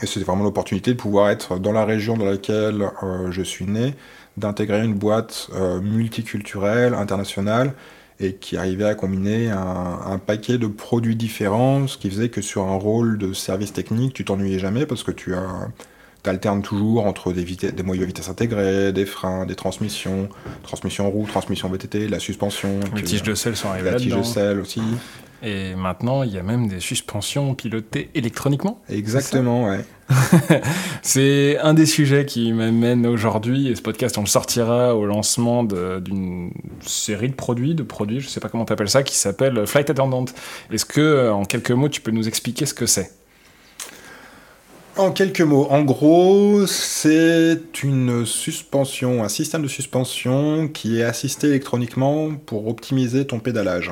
Et 0.00 0.06
c'était 0.06 0.24
vraiment 0.24 0.44
l'opportunité 0.44 0.92
de 0.92 0.96
pouvoir 0.96 1.30
être 1.30 1.58
dans 1.58 1.72
la 1.72 1.84
région 1.84 2.16
dans 2.16 2.24
laquelle 2.24 2.82
euh, 3.02 3.30
je 3.30 3.42
suis 3.42 3.66
né, 3.66 3.94
d'intégrer 4.36 4.82
une 4.84 4.94
boîte 4.94 5.50
euh, 5.54 5.80
multiculturelle, 5.80 6.94
internationale, 6.94 7.74
et 8.20 8.34
qui 8.34 8.56
arrivait 8.56 8.84
à 8.84 8.94
combiner 8.94 9.50
un, 9.50 10.18
paquet 10.24 10.56
de 10.56 10.68
produits 10.68 11.16
différents, 11.16 11.88
ce 11.88 11.98
qui 11.98 12.08
faisait 12.08 12.28
que 12.28 12.40
sur 12.40 12.62
un 12.62 12.76
rôle 12.76 13.18
de 13.18 13.32
service 13.32 13.72
technique, 13.72 14.14
tu 14.14 14.24
t'ennuyais 14.24 14.60
jamais 14.60 14.86
parce 14.86 15.02
que 15.02 15.10
tu 15.10 15.34
as 15.34 15.68
alternes 16.24 16.62
toujours 16.62 17.06
entre 17.06 17.32
des, 17.32 17.44
des 17.44 17.82
moyens 17.82 18.02
de 18.02 18.06
vitesse 18.06 18.28
intégrés, 18.28 18.92
des 18.92 19.06
freins, 19.06 19.44
des 19.44 19.56
transmissions, 19.56 20.28
transmission 20.62 21.10
roue, 21.10 21.26
transmission 21.26 21.68
VTT, 21.68 22.06
la 22.06 22.20
suspension. 22.20 22.78
Les 22.94 23.02
tiges 23.02 23.24
de 23.24 23.34
sel 23.34 23.56
sont 23.56 23.70
arrivées 23.70 23.90
La 23.90 23.96
tige 23.96 24.14
de 24.14 24.22
sel 24.22 24.60
aussi. 24.60 24.82
Et 25.44 25.74
maintenant, 25.74 26.22
il 26.22 26.32
y 26.32 26.38
a 26.38 26.42
même 26.44 26.68
des 26.68 26.78
suspensions 26.78 27.54
pilotées 27.56 28.10
électroniquement. 28.14 28.80
Exactement, 28.88 29.64
ouais. 29.64 29.84
c'est 31.02 31.58
un 31.58 31.74
des 31.74 31.86
sujets 31.86 32.26
qui 32.26 32.52
m'amène 32.52 33.06
aujourd'hui, 33.06 33.68
et 33.68 33.74
ce 33.74 33.82
podcast, 33.82 34.16
on 34.18 34.20
le 34.20 34.28
sortira 34.28 34.94
au 34.94 35.04
lancement 35.04 35.64
d'une 35.64 36.52
série 36.86 37.28
de 37.28 37.34
produits, 37.34 37.74
de 37.74 37.82
produits, 37.82 38.20
je 38.20 38.28
sais 38.28 38.38
pas 38.38 38.48
comment 38.48 38.64
tu 38.64 38.72
appelles 38.72 38.88
ça, 38.88 39.02
qui 39.02 39.16
s'appelle 39.16 39.66
Flight 39.66 39.90
Attendant. 39.90 40.26
Est-ce 40.70 40.84
que, 40.84 41.30
en 41.30 41.44
quelques 41.44 41.72
mots, 41.72 41.88
tu 41.88 42.00
peux 42.00 42.12
nous 42.12 42.28
expliquer 42.28 42.64
ce 42.64 42.74
que 42.74 42.86
c'est? 42.86 43.10
En 44.96 45.10
quelques 45.10 45.40
mots, 45.40 45.66
en 45.70 45.82
gros, 45.82 46.66
c'est 46.66 47.82
une 47.82 48.26
suspension, 48.26 49.24
un 49.24 49.28
système 49.28 49.62
de 49.62 49.68
suspension 49.68 50.68
qui 50.68 51.00
est 51.00 51.04
assisté 51.04 51.48
électroniquement 51.48 52.34
pour 52.34 52.68
optimiser 52.68 53.26
ton 53.26 53.40
pédalage 53.40 53.90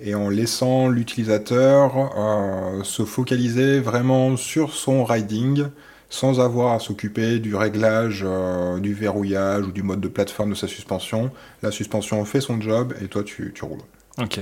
et 0.00 0.14
en 0.14 0.28
laissant 0.28 0.88
l'utilisateur 0.88 2.12
euh, 2.16 2.82
se 2.82 3.04
focaliser 3.04 3.80
vraiment 3.80 4.36
sur 4.36 4.72
son 4.72 5.04
riding, 5.04 5.66
sans 6.10 6.40
avoir 6.40 6.74
à 6.74 6.78
s'occuper 6.78 7.38
du 7.38 7.54
réglage, 7.54 8.22
euh, 8.26 8.78
du 8.78 8.94
verrouillage 8.94 9.66
ou 9.66 9.72
du 9.72 9.82
mode 9.82 10.00
de 10.00 10.08
plateforme 10.08 10.50
de 10.50 10.54
sa 10.54 10.68
suspension. 10.68 11.30
La 11.62 11.70
suspension 11.70 12.24
fait 12.24 12.40
son 12.40 12.60
job 12.60 12.94
et 13.02 13.08
toi 13.08 13.22
tu, 13.24 13.52
roules. 13.62 13.80
Ok. 14.18 14.38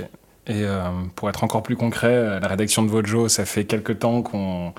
Et 0.47 0.63
euh, 0.63 0.89
pour 1.15 1.29
être 1.29 1.43
encore 1.43 1.63
plus 1.63 1.75
concret, 1.75 2.39
la 2.39 2.47
rédaction 2.47 2.83
de 2.83 2.89
Vojo, 2.89 3.29
ça 3.29 3.45
fait 3.45 3.65
quelques 3.65 3.99
temps 3.99 4.21
qu'on 4.21 4.73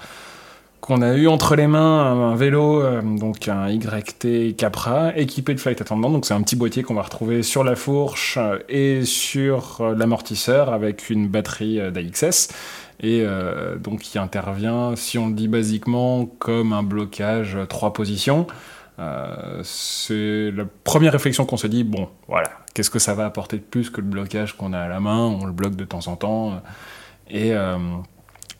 qu'on 0.86 1.02
a 1.02 1.14
eu 1.14 1.26
entre 1.26 1.56
les 1.56 1.66
mains 1.66 2.30
un, 2.30 2.36
vélo, 2.36 2.80
euh, 2.80 3.02
donc 3.02 3.48
un 3.48 3.68
YT 3.68 4.56
Capra, 4.56 5.16
équipé 5.16 5.54
de 5.54 5.60
flight 5.60 5.80
attendant. 5.80 6.10
Donc 6.10 6.26
c'est 6.26 6.34
un 6.34 6.42
petit 6.42 6.56
boîtier 6.56 6.82
qu'on 6.82 6.94
va 6.94 7.02
retrouver 7.02 7.42
sur 7.42 7.64
la 7.64 7.74
fourche 7.74 8.38
et 8.68 9.04
sur 9.04 9.82
l'amortisseur 9.96 10.72
avec 10.72 11.10
une 11.10 11.28
batterie 11.28 11.80
d'AXS 11.90 12.48
et 13.00 13.22
euh, 13.24 13.76
donc 13.76 14.00
qui 14.00 14.18
intervient, 14.18 14.96
si 14.96 15.18
on 15.18 15.28
le 15.28 15.34
dit 15.34 15.48
basiquement, 15.48 16.26
comme 16.26 16.72
un 16.72 16.82
blocage 16.82 17.58
trois 17.68 17.92
positions. 17.92 18.46
Euh, 18.98 19.60
c'est 19.62 20.50
la 20.52 20.64
première 20.84 21.12
réflexion 21.12 21.44
qu'on 21.44 21.58
se 21.58 21.66
dit, 21.66 21.84
bon, 21.84 22.08
voilà, 22.28 22.50
qu'est-ce 22.72 22.90
que 22.90 22.98
ça 22.98 23.14
va 23.14 23.26
apporter 23.26 23.58
de 23.58 23.62
plus 23.62 23.90
que 23.90 24.00
le 24.00 24.06
blocage 24.06 24.56
qu'on 24.56 24.72
a 24.72 24.80
à 24.80 24.88
la 24.88 25.00
main? 25.00 25.18
On 25.18 25.44
le 25.44 25.52
bloque 25.52 25.76
de 25.76 25.84
temps 25.84 26.06
en 26.08 26.16
temps. 26.16 26.62
Et 27.28 27.52
euh, 27.52 27.76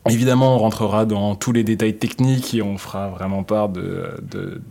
Évidemment, 0.09 0.55
on 0.55 0.57
rentrera 0.57 1.05
dans 1.05 1.35
tous 1.35 1.51
les 1.51 1.63
détails 1.63 1.95
techniques 1.95 2.53
et 2.53 2.61
on 2.61 2.77
fera 2.77 3.09
vraiment 3.09 3.43
part 3.43 3.69
de, 3.69 4.21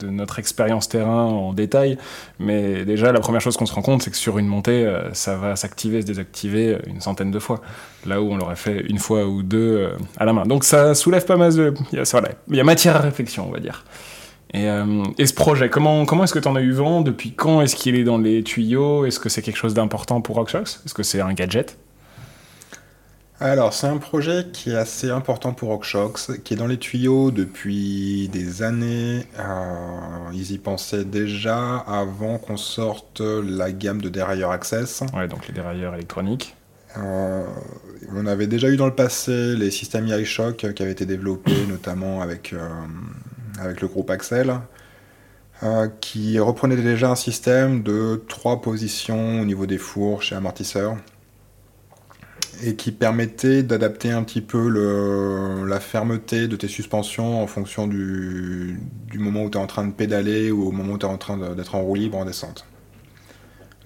notre 0.03 0.39
expérience 0.39 0.89
terrain 0.89 1.25
en 1.25 1.53
détail. 1.53 1.99
Mais 2.39 2.85
déjà, 2.85 3.13
la 3.13 3.21
première 3.21 3.41
chose 3.41 3.57
qu'on 3.57 3.67
se 3.67 3.75
rend 3.75 3.83
compte, 3.83 4.03
c'est 4.03 4.11
que 4.11 4.17
sur 4.17 4.39
une 4.39 4.47
montée, 4.47 4.85
euh, 4.85 5.13
ça 5.15 5.37
va 5.37 5.57
s'activer, 5.57 6.03
se 6.03 6.07
désactiver 6.07 6.79
une 6.87 7.01
centaine 7.01 7.31
de 7.31 7.39
fois. 7.39 7.61
Là 8.07 8.21
où 8.21 8.31
on 8.31 8.37
l'aurait 8.37 8.57
fait 8.57 8.85
une 8.89 8.99
fois 8.99 9.27
ou 9.27 9.43
deux 9.43 9.77
euh, 9.77 9.91
à 10.17 10.25
la 10.25 10.33
main. 10.33 10.45
Donc 10.45 10.65
ça 10.65 10.95
soulève 10.95 11.25
pas 11.25 11.37
mal 11.37 11.55
de... 11.55 11.75
Il 11.93 11.99
y 11.99 12.01
a, 12.01 12.21
il 12.49 12.57
y 12.57 12.61
a 12.61 12.65
matière 12.65 12.97
à 12.97 13.01
réflexion, 13.01 13.47
on 13.49 13.53
va 13.53 13.61
dire. 13.61 13.85
Et, 14.55 14.69
euh, 14.69 15.03
et 15.19 15.27
ce 15.27 15.35
projet, 15.35 15.69
comment, 15.69 16.07
comment 16.07 16.25
est-ce 16.25 16.35
que 16.35 16.39
tu 16.39 16.49
en 16.49 16.57
as 16.57 16.61
eu 16.61 16.73
vent? 16.73 17.01
Depuis 17.01 17.33
quand 17.33 17.63
est-ce 17.63 17.75
qu'il 17.75 17.97
est 17.97 18.05
dans 18.05 18.19
les 18.19 18.43
tuyaux? 18.43 19.05
Est-ce 19.05 19.19
que 19.19 19.29
c'est 19.29 19.43
quelque 19.43 19.57
chose 19.57 19.75
d'important 19.75 20.21
pour 20.21 20.37
RockShox 20.37 20.83
Est-ce 20.85 20.95
que 20.95 21.03
c'est 21.03 21.21
un 21.21 21.33
gadget? 21.33 21.77
Alors, 23.39 23.75
c'est 23.75 23.87
un 23.87 23.99
projet 23.99 24.47
qui 24.51 24.71
est 24.71 24.77
assez 24.77 25.11
important 25.11 25.53
pour 25.53 25.69
RockShox, 25.69 26.33
qui 26.43 26.55
est 26.55 26.57
dans 26.57 26.67
les 26.67 26.79
tuyaux 26.79 27.31
depuis 27.31 28.29
des 28.33 28.63
années. 28.63 29.27
Euh, 29.39 30.31
ils 30.33 30.53
y 30.53 30.59
pensaient 30.59 31.05
déjà 31.05 31.77
avant 31.77 32.39
qu'on 32.39 32.57
sorte 32.57 33.21
la 33.21 33.73
gamme 33.73 34.01
de 34.01 34.09
dérailleurs 34.09 34.53
Access. 34.53 35.03
Ouais, 35.15 35.29
donc 35.29 35.47
les 35.49 35.53
dérailleurs 35.53 35.95
électroniques. 35.95 36.57
Euh, 36.97 37.45
on 38.15 38.25
avait 38.25 38.47
déjà 38.47 38.71
eu 38.71 38.79
dans 38.79 38.87
le 38.87 38.95
passé 38.95 39.55
les 39.55 39.71
systèmes 39.71 40.07
iShock 40.07 40.73
qui 40.73 40.83
avaient 40.83 40.93
été 40.93 41.05
développés 41.05 41.67
notamment 41.69 42.23
avec, 42.23 42.55
euh, 42.55 42.69
avec 43.61 43.83
le 43.83 43.89
groupe 43.89 44.09
Axel, 44.09 44.61
qui 46.01 46.39
reprenait 46.39 46.77
déjà 46.77 47.11
un 47.11 47.17
système 47.17 47.83
de 47.83 48.23
trois 48.29 48.63
positions 48.63 49.41
au 49.41 49.45
niveau 49.45 49.67
des 49.67 49.79
fourches 49.79 50.33
et 50.33 50.35
amortisseurs 50.35 50.97
et 52.63 52.77
qui 52.77 52.93
permettait 52.93 53.63
d'adapter 53.63 54.11
un 54.11 54.23
petit 54.23 54.41
peu 54.41 54.69
la 55.67 55.81
fermeté 55.81 56.49
de 56.49 56.57
tes 56.57 56.69
suspensions 56.69 57.43
en 57.43 57.47
fonction 57.47 57.87
du, 57.87 58.79
moment 59.15 59.45
où 59.45 59.51
tu 59.51 59.59
es 59.59 59.61
en 59.61 59.67
train 59.67 59.87
de 59.87 59.93
pédaler 59.93 60.51
ou 60.51 60.69
au 60.69 60.73
moment 60.73 60.95
où 60.95 60.99
tu 60.99 61.07
es 61.07 61.09
en 61.09 61.19
train 61.19 61.55
d'être 61.55 61.75
en 61.75 61.83
roue 61.83 61.95
libre 61.95 62.19
en 62.19 62.25
descente. 62.25 62.67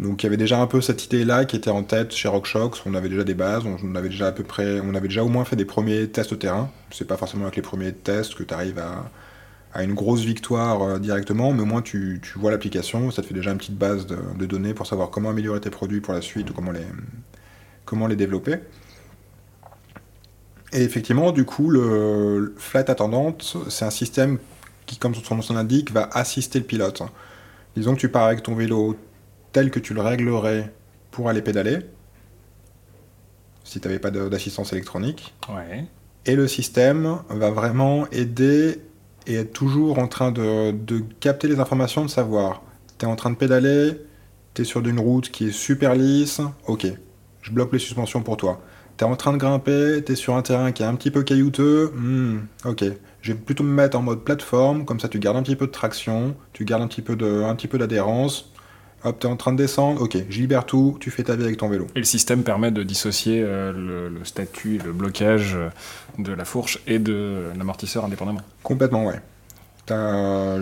Donc 0.00 0.22
il 0.22 0.26
y 0.26 0.28
avait 0.28 0.38
déjà 0.38 0.58
un 0.58 0.66
peu 0.66 0.80
cette 0.80 1.04
idée-là 1.04 1.44
qui 1.44 1.56
était 1.56 1.70
en 1.70 1.82
tête 1.82 2.14
chez 2.14 2.26
RockShox, 2.26 2.82
on 2.86 2.94
avait 2.94 3.10
déjà 3.10 3.22
des 3.22 3.34
bases, 3.34 3.64
on 3.66 3.94
avait 3.94 4.08
déjà 4.08 4.28
à 4.28 4.32
peu 4.32 4.44
près, 4.44 4.80
on 4.80 4.94
avait 4.94 5.08
déjà 5.08 5.22
au 5.22 5.28
moins 5.28 5.44
fait 5.44 5.56
des 5.56 5.66
premiers 5.66 6.08
tests 6.08 6.32
au 6.32 6.36
terrain. 6.36 6.70
C'est 6.90 7.06
pas 7.06 7.18
forcément 7.18 7.42
avec 7.42 7.56
les 7.56 7.62
premiers 7.62 7.92
tests 7.92 8.34
que 8.34 8.42
tu 8.42 8.54
arrives 8.54 8.78
à, 8.78 9.10
une 9.82 9.94
grosse 9.94 10.22
victoire 10.22 10.82
euh, 10.82 10.98
directement, 10.98 11.52
mais 11.52 11.62
au 11.62 11.66
moins 11.66 11.82
tu, 11.82 12.20
vois 12.34 12.50
l'application, 12.50 13.10
ça 13.10 13.22
te 13.22 13.28
fait 13.28 13.34
déjà 13.34 13.52
une 13.52 13.58
petite 13.58 13.76
base 13.76 14.06
de, 14.06 14.46
données 14.46 14.74
pour 14.74 14.86
savoir 14.86 15.10
comment 15.10 15.30
améliorer 15.30 15.60
tes 15.60 15.70
produits 15.70 16.00
pour 16.00 16.14
la 16.14 16.22
suite 16.22 16.50
ou 16.50 16.54
comment 16.54 16.72
les, 16.72 16.80
comment 17.90 18.06
les 18.06 18.14
développer. 18.14 18.60
Et 20.72 20.82
effectivement, 20.82 21.32
du 21.32 21.44
coup, 21.44 21.70
le 21.70 22.54
flight 22.56 22.88
attendant, 22.88 23.36
c'est 23.68 23.84
un 23.84 23.90
système 23.90 24.38
qui, 24.86 24.96
comme 24.96 25.12
son 25.12 25.34
nom 25.34 25.42
l'indique, 25.50 25.90
va 25.90 26.08
assister 26.12 26.60
le 26.60 26.64
pilote. 26.64 27.02
Disons 27.76 27.96
que 27.96 28.00
tu 28.00 28.08
pars 28.08 28.26
avec 28.26 28.44
ton 28.44 28.54
vélo 28.54 28.96
tel 29.50 29.72
que 29.72 29.80
tu 29.80 29.92
le 29.92 30.02
réglerais 30.02 30.72
pour 31.10 31.28
aller 31.28 31.42
pédaler, 31.42 31.80
si 33.64 33.80
tu 33.80 33.88
n'avais 33.88 33.98
pas 33.98 34.12
d'assistance 34.12 34.72
électronique. 34.72 35.34
Et 36.26 36.36
le 36.36 36.46
système 36.46 37.18
va 37.28 37.50
vraiment 37.50 38.08
aider 38.10 38.80
et 39.26 39.34
être 39.34 39.52
toujours 39.52 39.98
en 39.98 40.06
train 40.06 40.30
de, 40.30 40.70
de 40.70 41.02
capter 41.18 41.48
les 41.48 41.58
informations, 41.58 42.04
de 42.04 42.10
savoir, 42.10 42.62
tu 42.98 43.06
es 43.06 43.08
en 43.08 43.16
train 43.16 43.30
de 43.30 43.36
pédaler, 43.36 44.00
tu 44.54 44.62
es 44.62 44.64
sur 44.64 44.86
une 44.86 45.00
route 45.00 45.30
qui 45.30 45.48
est 45.48 45.52
super 45.52 45.96
lisse, 45.96 46.40
ok, 46.68 46.86
je 47.42 47.52
bloque 47.52 47.72
les 47.72 47.78
suspensions 47.78 48.22
pour 48.22 48.36
toi. 48.36 48.60
T'es 48.96 49.04
en 49.04 49.16
train 49.16 49.32
de 49.32 49.38
grimper, 49.38 50.02
t'es 50.04 50.14
sur 50.14 50.36
un 50.36 50.42
terrain 50.42 50.72
qui 50.72 50.82
est 50.82 50.86
un 50.86 50.94
petit 50.94 51.10
peu 51.10 51.22
caillouteux, 51.22 51.92
hmm, 51.96 52.40
ok. 52.66 52.84
Je 53.22 53.32
vais 53.32 53.38
plutôt 53.38 53.64
me 53.64 53.72
mettre 53.72 53.98
en 53.98 54.02
mode 54.02 54.24
plateforme, 54.24 54.84
comme 54.84 55.00
ça 55.00 55.08
tu 55.08 55.18
gardes 55.18 55.36
un 55.36 55.42
petit 55.42 55.56
peu 55.56 55.66
de 55.66 55.72
traction, 55.72 56.36
tu 56.52 56.64
gardes 56.64 56.82
un 56.82 56.86
petit 56.86 57.02
peu 57.02 57.16
de, 57.16 57.42
un 57.42 57.54
petit 57.54 57.68
peu 57.68 57.78
d'adhérence. 57.78 58.52
Hop, 59.02 59.18
t'es 59.18 59.26
en 59.26 59.36
train 59.36 59.52
de 59.52 59.56
descendre, 59.56 60.02
ok, 60.02 60.18
je 60.28 60.40
libère 60.40 60.66
tout, 60.66 60.98
tu 61.00 61.10
fais 61.10 61.22
ta 61.22 61.34
vie 61.34 61.44
avec 61.44 61.56
ton 61.56 61.70
vélo. 61.70 61.86
Et 61.94 62.00
le 62.00 62.04
système 62.04 62.42
permet 62.42 62.70
de 62.70 62.82
dissocier 62.82 63.42
euh, 63.42 63.72
le, 63.72 64.10
le, 64.10 64.24
statut, 64.26 64.78
le 64.84 64.92
blocage 64.92 65.56
de 66.18 66.32
la 66.34 66.44
fourche 66.44 66.80
et 66.86 66.98
de 66.98 67.44
l'amortisseur 67.56 68.04
indépendamment. 68.04 68.42
Complètement, 68.62 69.06
ouais 69.06 69.22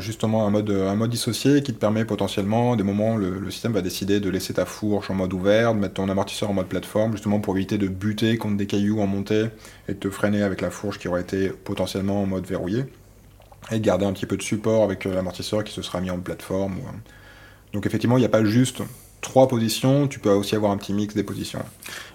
justement 0.01 0.47
un 0.47 0.51
mode, 0.51 0.71
un 0.71 0.95
mode 0.95 1.11
dissocié 1.11 1.63
qui 1.63 1.73
te 1.73 1.79
permet 1.79 2.05
potentiellement, 2.05 2.77
des 2.77 2.83
moments, 2.83 3.17
le, 3.17 3.39
le, 3.39 3.51
système 3.51 3.73
va 3.73 3.83
décider 3.83 4.21
de 4.21 4.31
laisser 4.31 4.55
ta 4.55 4.65
fourche 4.65 5.11
en 5.11 5.15
mode 5.15 5.33
ouvert, 5.33 5.75
de 5.75 5.81
mettre 5.81 5.95
ton 5.95 6.09
amortisseur 6.09 6.51
en 6.51 6.55
mode 6.55 6.69
plateforme, 6.69 7.13
justement 7.13 7.41
pour 7.41 7.57
éviter 7.57 7.79
de 7.79 7.89
buter 7.89 8.39
contre 8.39 8.57
des 8.57 8.67
cailloux 8.67 9.01
en 9.01 9.07
montée 9.07 9.47
et 9.89 9.95
de 9.95 9.99
te 9.99 10.11
freiner 10.11 10.43
avec 10.43 10.61
la 10.61 10.71
fourche 10.71 10.99
qui 10.99 11.09
aurait 11.09 11.23
été 11.23 11.49
potentiellement 11.49 12.23
en 12.23 12.27
mode 12.27 12.47
verrouillé. 12.47 12.85
Et 13.71 13.79
de 13.79 13.85
garder 13.85 14.07
un 14.07 14.13
petit 14.13 14.27
peu 14.27 14.37
de 14.37 14.43
support 14.43 14.83
avec 14.85 15.07
euh, 15.07 15.15
l'amortisseur 15.15 15.63
qui 15.65 15.73
se 15.73 15.83
sera 15.83 16.01
mis 16.01 16.11
en 16.11 16.19
plateforme. 16.19 16.77
Donc 17.73 17.87
effectivement, 17.87 18.17
il 18.17 18.21
n'y 18.21 18.27
a 18.27 18.31
pas 18.31 18.45
juste 18.45 18.83
trois 19.21 19.49
positions, 19.49 20.07
tu 20.09 20.19
peux 20.19 20.31
aussi 20.31 20.55
avoir 20.55 20.73
un 20.73 20.77
petit 20.77 20.93
mix 20.93 21.15
des 21.15 21.23
positions. 21.23 21.61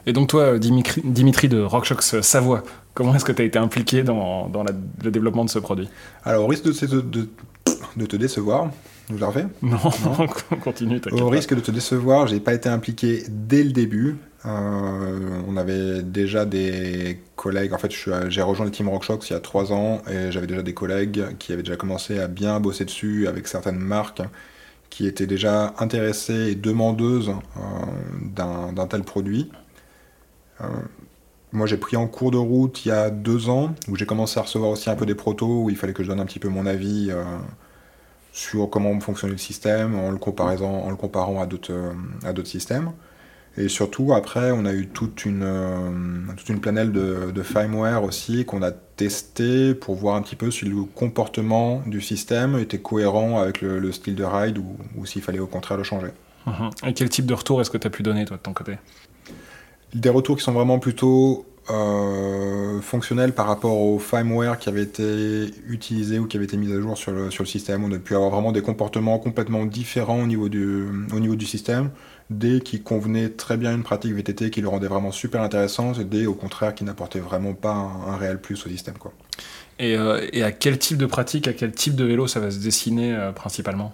Et 0.06 0.14
donc 0.14 0.30
toi, 0.30 0.60
Dimitri, 0.60 1.02
Dimitri 1.04 1.50
de 1.50 1.62
RockShox 1.62 2.22
Savoie, 2.22 2.64
comment 2.94 3.16
est-ce 3.16 3.26
que 3.26 3.32
tu 3.32 3.42
as 3.42 3.46
été 3.46 3.60
impliqué 3.60 4.04
dans, 4.04 4.48
dans 4.50 4.64
la, 4.64 4.72
le 5.04 5.12
développement 5.12 5.46
de 5.46 5.50
ce 5.50 5.60
produit? 5.60 5.90
Alors 6.24 6.46
au 6.46 6.48
risque 6.48 6.66
de, 6.66 6.86
de, 6.86 7.02
de, 7.02 7.30
de 7.98 8.06
te 8.06 8.16
décevoir, 8.16 8.70
vous 9.10 9.18
la 9.18 9.28
refais? 9.28 9.48
Non, 9.62 9.78
non 10.06 10.28
continue. 10.64 11.02
Au 11.12 11.30
risque 11.30 11.54
de 11.54 11.60
te 11.60 11.72
décevoir, 11.72 12.28
j'ai 12.28 12.40
pas 12.40 12.54
été 12.54 12.70
impliqué 12.70 13.24
dès 13.30 13.64
le 13.64 13.72
début. 13.72 14.18
Euh, 14.46 15.42
on 15.48 15.58
avait 15.58 16.04
déjà 16.04 16.46
des 16.46 17.22
collègues. 17.36 17.74
En 17.74 17.78
fait, 17.78 17.92
j'ai 18.30 18.42
rejoint 18.42 18.66
le 18.66 18.72
team 18.72 18.88
RockShox 18.90 19.30
il 19.30 19.34
y 19.34 19.36
a 19.36 19.40
trois 19.40 19.72
ans 19.74 20.02
et 20.10 20.32
j'avais 20.32 20.48
déjà 20.48 20.62
des 20.62 20.74
collègues 20.74 21.26
qui 21.38 21.54
avaient 21.54 21.64
déjà 21.64 21.76
commencé 21.76 22.20
à 22.20 22.28
bien 22.28 22.60
bosser 22.60 22.86
dessus 22.86 23.28
avec 23.28 23.48
certaines 23.48 23.78
marques 23.80 24.22
qui 24.94 25.08
étaient 25.08 25.26
déjà 25.26 25.74
intéressées 25.80 26.52
et 26.52 26.56
demandeuses 26.56 27.32
euh, 27.58 28.72
d'un 28.76 28.86
tel 28.86 29.02
produit. 29.02 29.50
Euh, 30.62 30.66
moi, 31.52 31.66
j'ai 31.66 31.78
pris 31.78 31.98
en 31.98 32.08
cours 32.08 32.30
de 32.30 32.38
route 32.38 32.86
il 32.86 32.90
y 32.90 32.92
a 32.92 33.10
deux 33.10 33.50
ans, 33.50 33.74
où 33.88 33.96
j'ai 33.96 34.06
commencé 34.06 34.40
à 34.40 34.44
recevoir 34.44 34.70
aussi 34.70 34.92
un 34.92 34.96
peu 34.96 35.08
des 35.08 35.16
protos, 35.16 35.64
où 35.64 35.72
il 35.72 35.78
fallait 35.78 35.94
que 35.94 36.04
je 36.04 36.10
donne 36.10 36.20
un 36.20 36.26
petit 36.28 36.38
peu 36.38 36.48
mon 36.48 36.68
avis 36.68 37.08
euh, 37.10 37.24
sur 38.34 38.70
comment 38.70 39.00
fonctionnait 39.00 39.34
le 39.34 39.40
système, 39.40 39.96
en 39.96 40.12
le, 40.12 40.20
en 40.64 40.90
le 40.92 40.96
comparant 40.96 41.42
à 41.42 41.48
d'autres 41.48 42.46
systèmes. 42.46 42.92
Et 43.56 43.70
surtout, 43.70 44.14
après, 44.14 44.52
on 44.52 44.66
a 44.66 44.74
eu 44.74 44.88
toute 44.88 45.26
une, 45.26 45.44
euh, 45.44 46.34
toute 46.36 46.50
une 46.50 46.60
planète 46.60 46.92
de, 46.92 47.32
de 47.32 47.44
firmware 47.44 48.04
aussi 48.04 48.46
qu'on 48.46 48.64
a 48.64 48.72
testé 48.72 49.76
pour 49.76 49.96
voir 49.96 50.16
un 50.16 50.24
petit 50.24 50.36
peu 50.36 50.50
si 50.50 50.66
le 50.66 50.84
comportement 50.84 51.84
du 51.86 52.02
système 52.02 52.58
était 52.58 52.80
cohérent 52.80 53.40
avec 53.40 53.62
le, 53.62 53.78
le 53.80 53.92
style 53.92 54.16
de 54.16 54.24
ride 54.24 54.58
ou, 54.58 54.76
ou 54.98 55.06
s'il 55.06 55.22
fallait 55.22 55.40
au 55.40 55.48
contraire 55.48 55.78
le 55.78 55.84
changer. 55.84 56.10
Uh 56.48 56.70
Et 56.86 56.94
quel 56.94 57.10
type 57.10 57.26
de 57.28 57.34
retour 57.34 57.62
est-ce 57.62 57.70
que 57.70 57.78
tu 57.78 57.88
as 57.88 57.92
pu 57.92 58.02
donner, 58.02 58.26
toi, 58.26 58.38
de 58.38 58.42
ton 58.42 58.54
côté? 58.54 58.78
Des 59.94 60.10
retours 60.10 60.36
qui 60.38 60.44
sont 60.44 60.52
vraiment 60.52 60.80
plutôt 60.80 61.46
euh, 61.70 62.82
fonctionnels 62.82 63.34
par 63.34 63.48
rapport 63.48 63.80
au 63.80 64.00
firmware 64.00 64.60
qui 64.60 64.70
avait 64.70 64.84
été 64.84 65.46
utilisé 65.68 66.20
ou 66.20 66.28
qui 66.28 66.38
avait 66.38 66.46
été 66.46 66.58
mis 66.58 66.72
à 66.74 66.80
jour 66.80 66.98
sur 66.98 67.12
le, 67.12 67.32
sur 67.32 67.44
le 67.44 67.48
système. 67.48 67.84
On 67.84 67.92
a 67.92 68.00
pu 68.00 68.16
avoir 68.16 68.32
vraiment 68.32 68.52
des 68.52 68.62
comportements 68.62 69.18
complètement 69.20 69.66
différents 69.66 70.22
au 70.22 70.28
niveau 70.28 70.50
du, 70.50 70.88
au 71.14 71.20
niveau 71.20 71.36
du 71.36 71.46
système 71.46 71.90
des 72.30 72.62
qui 72.62 72.82
convenaient 72.82 73.30
très 73.30 73.58
bien 73.58 73.72
à 73.72 73.74
une 73.74 73.84
pratique 73.84 74.14
VTT, 74.14 74.50
qui 74.50 74.62
le 74.62 74.68
rendait 74.68 74.88
vraiment 74.88 75.12
super 75.12 75.42
intéressant, 75.42 75.94
et 75.94 76.04
des 76.04 76.26
au 76.26 76.34
contraire 76.34 76.74
qui 76.74 76.84
n'apportaient 76.84 77.20
vraiment 77.20 77.54
pas 77.54 77.74
un, 77.74 78.16
réel 78.18 78.40
plus 78.40 78.66
au 78.66 78.70
système. 78.70 78.98
Quoi. 78.98 79.14
Et, 79.80 79.96
euh, 79.96 80.28
et, 80.32 80.44
à 80.44 80.52
quel 80.52 80.78
type 80.78 80.98
de 80.98 81.06
pratique, 81.06 81.48
à 81.48 81.54
quel 81.54 81.72
type 81.72 81.96
de 81.96 82.04
vélo 82.04 82.28
ça 82.28 82.40
va 82.40 82.52
se 82.52 82.60
dessiner 82.60 83.14
euh, 83.14 83.32
principalement? 83.32 83.94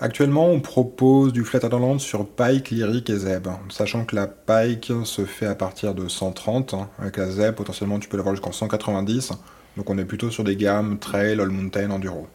Actuellement, 0.00 0.48
on 0.48 0.60
propose 0.60 1.32
du 1.32 1.44
flat 1.44 1.60
attendant 1.64 1.98
sur 1.98 2.26
Pike, 2.26 2.70
Lyric 2.70 3.08
et 3.10 3.16
Zeb, 3.16 3.46
sachant 3.68 4.04
que 4.04 4.16
la 4.16 4.26
Pike 4.26 4.92
se 5.04 5.24
fait 5.24 5.46
à 5.46 5.54
partir 5.54 5.94
de 5.94 6.08
130, 6.08 6.74
hein. 6.74 6.88
avec 6.98 7.16
la 7.16 7.30
Zeb, 7.30 7.54
potentiellement 7.54 7.98
tu 8.00 8.08
peux 8.08 8.16
l'avoir 8.16 8.34
jusqu'en 8.34 8.52
190. 8.52 9.32
Donc 9.76 9.90
on 9.90 9.98
est 9.98 10.04
plutôt 10.04 10.30
sur 10.30 10.44
des 10.44 10.56
gammes 10.56 10.98
trail, 10.98 11.40
all 11.40 11.48
mountain, 11.48 11.90
enduro. 11.90 12.26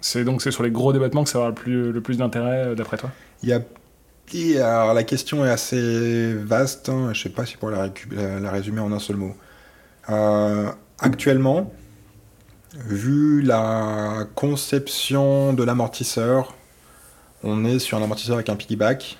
C'est 0.00 0.24
donc 0.24 0.40
c'est 0.40 0.50
sur 0.50 0.62
les 0.62 0.70
gros 0.70 0.92
débattements 0.92 1.24
que 1.24 1.30
ça 1.30 1.38
aura 1.38 1.48
le 1.48 1.54
plus, 1.54 1.92
le 1.92 2.00
plus 2.00 2.16
d'intérêt 2.16 2.68
euh, 2.68 2.74
d'après 2.74 2.96
toi? 2.96 3.10
Il 3.42 3.48
y 3.48 3.52
a 3.52 3.60
alors, 4.62 4.94
la 4.94 5.02
question 5.02 5.44
est 5.44 5.50
assez 5.50 6.34
vaste, 6.34 6.88
hein. 6.88 7.10
je 7.12 7.18
ne 7.18 7.22
sais 7.24 7.28
pas 7.30 7.44
si 7.46 7.56
pourrais 7.56 7.74
la, 8.12 8.38
la, 8.38 8.50
résumer 8.50 8.80
en 8.80 8.92
un 8.92 9.00
seul 9.00 9.16
mot. 9.16 9.34
Euh, 10.08 10.70
actuellement, 11.00 11.72
vu 12.74 13.42
la 13.42 14.26
conception 14.36 15.52
de 15.52 15.64
l'amortisseur, 15.64 16.54
on 17.42 17.64
est 17.64 17.78
sur 17.78 17.98
un 17.98 18.02
amortisseur 18.02 18.36
avec 18.36 18.48
un 18.48 18.56
piggyback, 18.56 19.18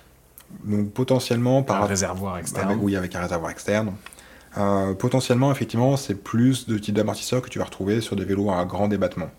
donc 0.64 0.90
potentiellement 0.92 1.62
par 1.62 1.82
un 1.82 1.86
réservoir 1.86 2.38
externe. 2.38 2.78
oui, 2.80 2.96
avec 2.96 3.14
un 3.14 3.20
réservoir 3.20 3.50
externe. 3.50 3.92
Euh, 4.58 4.94
potentiellement, 4.94 5.52
effectivement, 5.52 5.96
c'est 5.96 6.14
plus 6.14 6.66
de 6.66 6.76
type 6.78 6.94
d'amortisseur 6.94 7.40
que 7.40 7.48
tu 7.48 7.58
vas 7.58 7.64
retrouver 7.64 8.00
sur 8.00 8.16
des 8.16 8.24
vélos 8.24 8.50
à 8.50 8.64
grand 8.64 8.88
débattement. 8.88 9.30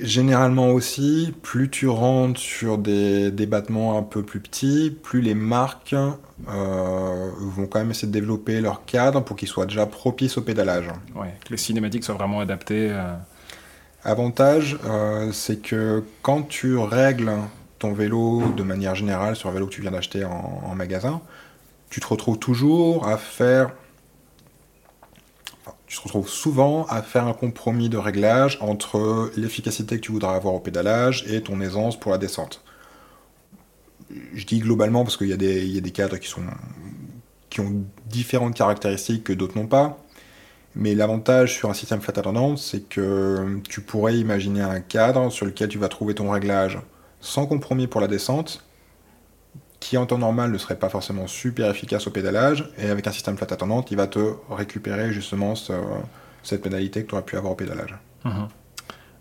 Généralement 0.00 0.70
aussi, 0.70 1.34
plus 1.42 1.68
tu 1.68 1.86
rentres 1.86 2.40
sur 2.40 2.78
des 2.78 3.30
débattements 3.30 3.98
un 3.98 4.02
peu 4.02 4.22
plus 4.22 4.40
petits, 4.40 4.90
plus 5.02 5.20
les 5.20 5.34
marques 5.34 5.94
euh, 5.94 7.30
vont 7.38 7.66
quand 7.66 7.78
même 7.80 7.90
essayer 7.90 8.08
de 8.08 8.12
développer 8.12 8.62
leur 8.62 8.86
cadre 8.86 9.22
pour 9.22 9.36
qu'ils 9.36 9.48
soient 9.48 9.66
déjà 9.66 9.84
propices 9.84 10.38
au 10.38 10.42
pédalage. 10.42 10.86
Ouais, 11.14 11.34
que 11.44 11.50
les 11.50 11.58
cinématiques 11.58 12.04
soient 12.04 12.14
vraiment 12.14 12.40
adaptées. 12.40 12.88
Euh. 12.90 13.12
Avantage, 14.04 14.78
euh, 14.84 15.30
c'est 15.32 15.62
que 15.62 16.02
quand 16.22 16.42
tu 16.42 16.76
règles 16.76 17.30
ton 17.78 17.92
vélo 17.92 18.42
de 18.56 18.62
manière 18.62 18.94
générale 18.94 19.36
sur 19.36 19.48
un 19.48 19.52
vélo 19.52 19.66
que 19.66 19.72
tu 19.72 19.80
viens 19.80 19.92
d'acheter 19.92 20.24
en 20.24 20.74
magasin, 20.74 21.20
tu 21.90 22.00
te 22.00 22.06
retrouves 22.06 22.38
toujours 22.38 23.06
à 23.06 23.16
faire 23.16 23.72
souvent 26.26 26.86
à 26.86 27.02
faire 27.02 27.26
un 27.26 27.32
compromis 27.32 27.88
de 27.88 27.96
réglage 27.96 28.58
entre 28.60 29.30
l'efficacité 29.36 29.96
que 29.96 30.00
tu 30.00 30.12
voudras 30.12 30.34
avoir 30.34 30.54
au 30.54 30.60
pédalage 30.60 31.24
et 31.28 31.42
ton 31.42 31.60
aisance 31.60 31.98
pour 31.98 32.12
la 32.12 32.18
descente. 32.18 32.62
Je 34.34 34.44
dis 34.44 34.58
globalement 34.58 35.04
parce 35.04 35.16
qu'il 35.16 35.28
y, 35.28 35.32
a 35.32 35.36
des 35.36 35.90
cadres 35.90 36.16
qui, 36.16 36.28
sont, 36.28 36.42
qui 37.50 37.60
ont 37.60 37.84
différentes 38.06 38.54
caractéristiques 38.54 39.24
que 39.24 39.32
d'autres 39.32 39.58
n'ont 39.58 39.66
pas. 39.66 40.01
Mais 40.74 40.94
l'avantage 40.94 41.54
sur 41.54 41.68
un 41.68 41.74
système 41.74 42.00
flat 42.00 42.18
attendant, 42.18 42.56
c'est 42.56 42.88
que 42.88 43.60
tu 43.68 43.82
pourrais 43.82 44.16
imaginer 44.16 44.62
un 44.62 44.80
cadre 44.80 45.30
sur 45.30 45.44
lequel 45.46 45.68
tu 45.68 45.78
vas 45.78 45.88
trouver 45.88 46.14
ton 46.14 46.30
réglage 46.30 46.78
sans 47.20 47.46
compromis 47.46 47.86
pour 47.86 48.00
la 48.00 48.08
descente, 48.08 48.64
qui 49.80 49.98
en 49.98 50.06
temps 50.06 50.18
normal 50.18 50.50
ne 50.50 50.58
serait 50.58 50.78
pas 50.78 50.88
forcément 50.88 51.26
super 51.26 51.70
efficace 51.70 52.06
au 52.06 52.10
pédalage, 52.10 52.70
et 52.78 52.88
avec 52.88 53.06
un 53.06 53.12
système 53.12 53.36
flat 53.36 53.48
attendante, 53.50 53.90
il 53.90 53.96
va 53.96 54.06
te 54.06 54.34
récupérer 54.50 55.12
justement 55.12 55.54
cette 56.42 56.62
pénalité 56.62 57.02
que 57.02 57.08
tu 57.08 57.14
aurais 57.14 57.24
pu 57.24 57.36
avoir 57.36 57.52
au 57.52 57.56
pédalage. 57.56 57.94
Mhm. 58.24 58.48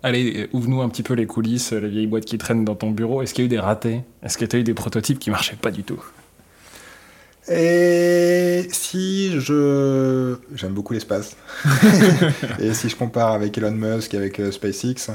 Allez, 0.03 0.49
ouvre-nous 0.53 0.81
un 0.81 0.89
petit 0.89 1.03
peu 1.03 1.13
les 1.13 1.27
coulisses, 1.27 1.73
les 1.73 1.89
vieilles 1.89 2.07
boîtes 2.07 2.25
qui 2.25 2.37
traînent 2.39 2.65
dans 2.65 2.75
ton 2.75 2.89
bureau. 2.89 3.21
Est-ce 3.21 3.35
qu'il 3.35 3.43
y 3.43 3.45
a 3.45 3.47
eu 3.47 3.49
des 3.49 3.59
ratés? 3.59 4.01
Est-ce 4.23 4.37
que 4.37 4.45
tu 4.45 4.55
as 4.55 4.59
eu 4.59 4.63
des 4.63 4.73
prototypes 4.73 5.19
qui 5.19 5.29
marchaient 5.29 5.55
pas 5.55 5.69
du 5.69 5.83
tout? 5.83 6.03
Et 7.49 8.67
si 8.71 9.39
je. 9.39 10.35
J'aime 10.53 10.73
beaucoup 10.73 10.93
l'espace. 10.93 11.35
et 12.59 12.73
si 12.73 12.87
je 12.87 12.95
compare 12.95 13.31
avec 13.31 13.57
Elon 13.57 13.71
Musk 13.71 14.13
et 14.13 14.17
avec 14.17 14.39
euh, 14.39 14.51
SpaceX, 14.51 15.09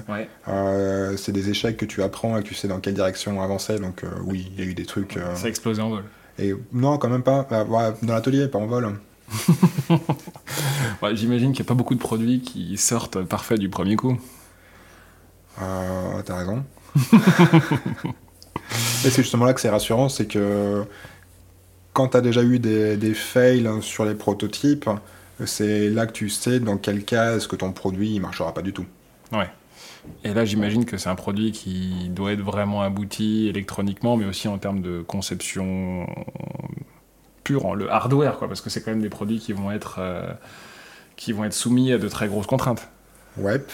euh, 0.49 1.17
c'est 1.17 1.31
des 1.31 1.51
échecs 1.51 1.77
que 1.77 1.85
tu 1.85 2.03
apprends 2.03 2.37
et 2.37 2.43
que 2.43 2.49
tu 2.49 2.55
sais 2.55 2.67
dans 2.67 2.81
quelle 2.81 2.95
direction 2.95 3.41
avancer. 3.41 3.79
Donc, 3.79 4.03
euh, 4.03 4.09
oui, 4.25 4.51
il 4.53 4.65
y 4.65 4.67
a 4.67 4.69
eu 4.69 4.75
des 4.75 4.87
trucs. 4.87 5.19
Ça 5.35 5.47
a 5.47 5.49
explosé 5.49 5.81
en 5.81 5.91
vol. 5.91 6.03
Et 6.39 6.53
non, 6.73 6.99
quand 6.99 7.09
même 7.09 7.23
pas. 7.23 7.47
Bah, 7.49 7.95
dans 8.03 8.15
l'atelier, 8.15 8.49
pas 8.49 8.59
en 8.59 8.67
vol. 8.67 8.99
J'imagine 11.13 11.53
qu'il 11.53 11.63
n'y 11.63 11.67
a 11.67 11.69
pas 11.69 11.75
beaucoup 11.75 11.95
de 11.95 12.01
produits 12.01 12.41
qui 12.41 12.77
sortent 12.77 13.23
parfaits 13.23 13.61
du 13.61 13.69
premier 13.69 13.95
coup. 13.95 14.19
T'as 15.59 16.37
raison. 16.37 16.65
et 19.05 19.11
c'est 19.11 19.23
justement 19.23 19.45
là 19.45 19.55
que 19.55 19.61
c'est 19.61 19.71
rassurant, 19.71 20.09
c'est 20.09 20.27
que 20.27 20.85
quand 21.97 22.09
tu 22.09 22.17
as 22.19 22.21
déjà 22.21 22.43
eu 22.43 22.59
des, 22.59 23.15
fails 23.15 23.67
sur 23.81 24.05
les 24.05 24.15
prototypes, 24.15 24.91
c'est 25.47 25.89
là 25.89 26.05
que 26.05 26.13
tu 26.13 26.29
sais 26.29 26.61
dans 26.61 26.77
quel 26.77 27.05
cas 27.05 27.37
est-ce 27.37 27.49
que 27.49 27.57
ton 27.57 27.73
produit 27.73 28.17
ne 28.17 28.21
marchera 28.21 28.53
pas 28.53 28.61
du 28.61 28.75
tout. 28.75 28.85
Ouais. 29.33 29.49
Et 30.23 30.35
là, 30.35 30.45
j'imagine 30.45 30.85
que 30.85 30.99
c'est 30.99 31.09
un 31.09 31.15
produit 31.15 31.53
qui 31.53 32.11
doit 32.11 32.33
être 32.33 32.43
vraiment 32.43 32.83
abouti 32.83 33.49
électroniquement, 33.49 34.19
mais 34.19 34.27
aussi 34.27 34.47
en 34.47 34.59
termes 34.59 34.83
de 34.83 35.01
conception 35.01 36.07
pure, 37.45 37.75
le 37.75 37.91
hardware, 37.91 38.37
quoi, 38.37 38.47
parce 38.47 38.61
que 38.61 38.69
c'est 38.69 38.83
quand 38.83 38.91
même 38.91 39.01
des 39.01 39.09
produits 39.09 39.39
qui 39.39 39.55
vont 39.55 39.73
être, 39.73 39.97
euh, 39.99 40.31
qui 41.17 41.33
vont 41.33 41.45
être 41.45 41.55
soumis 41.55 41.93
à 41.93 41.99
de 41.99 42.09
très 42.09 42.29
grosses 42.29 42.47
contraintes. 42.47 42.91
Ouais. 43.39 43.65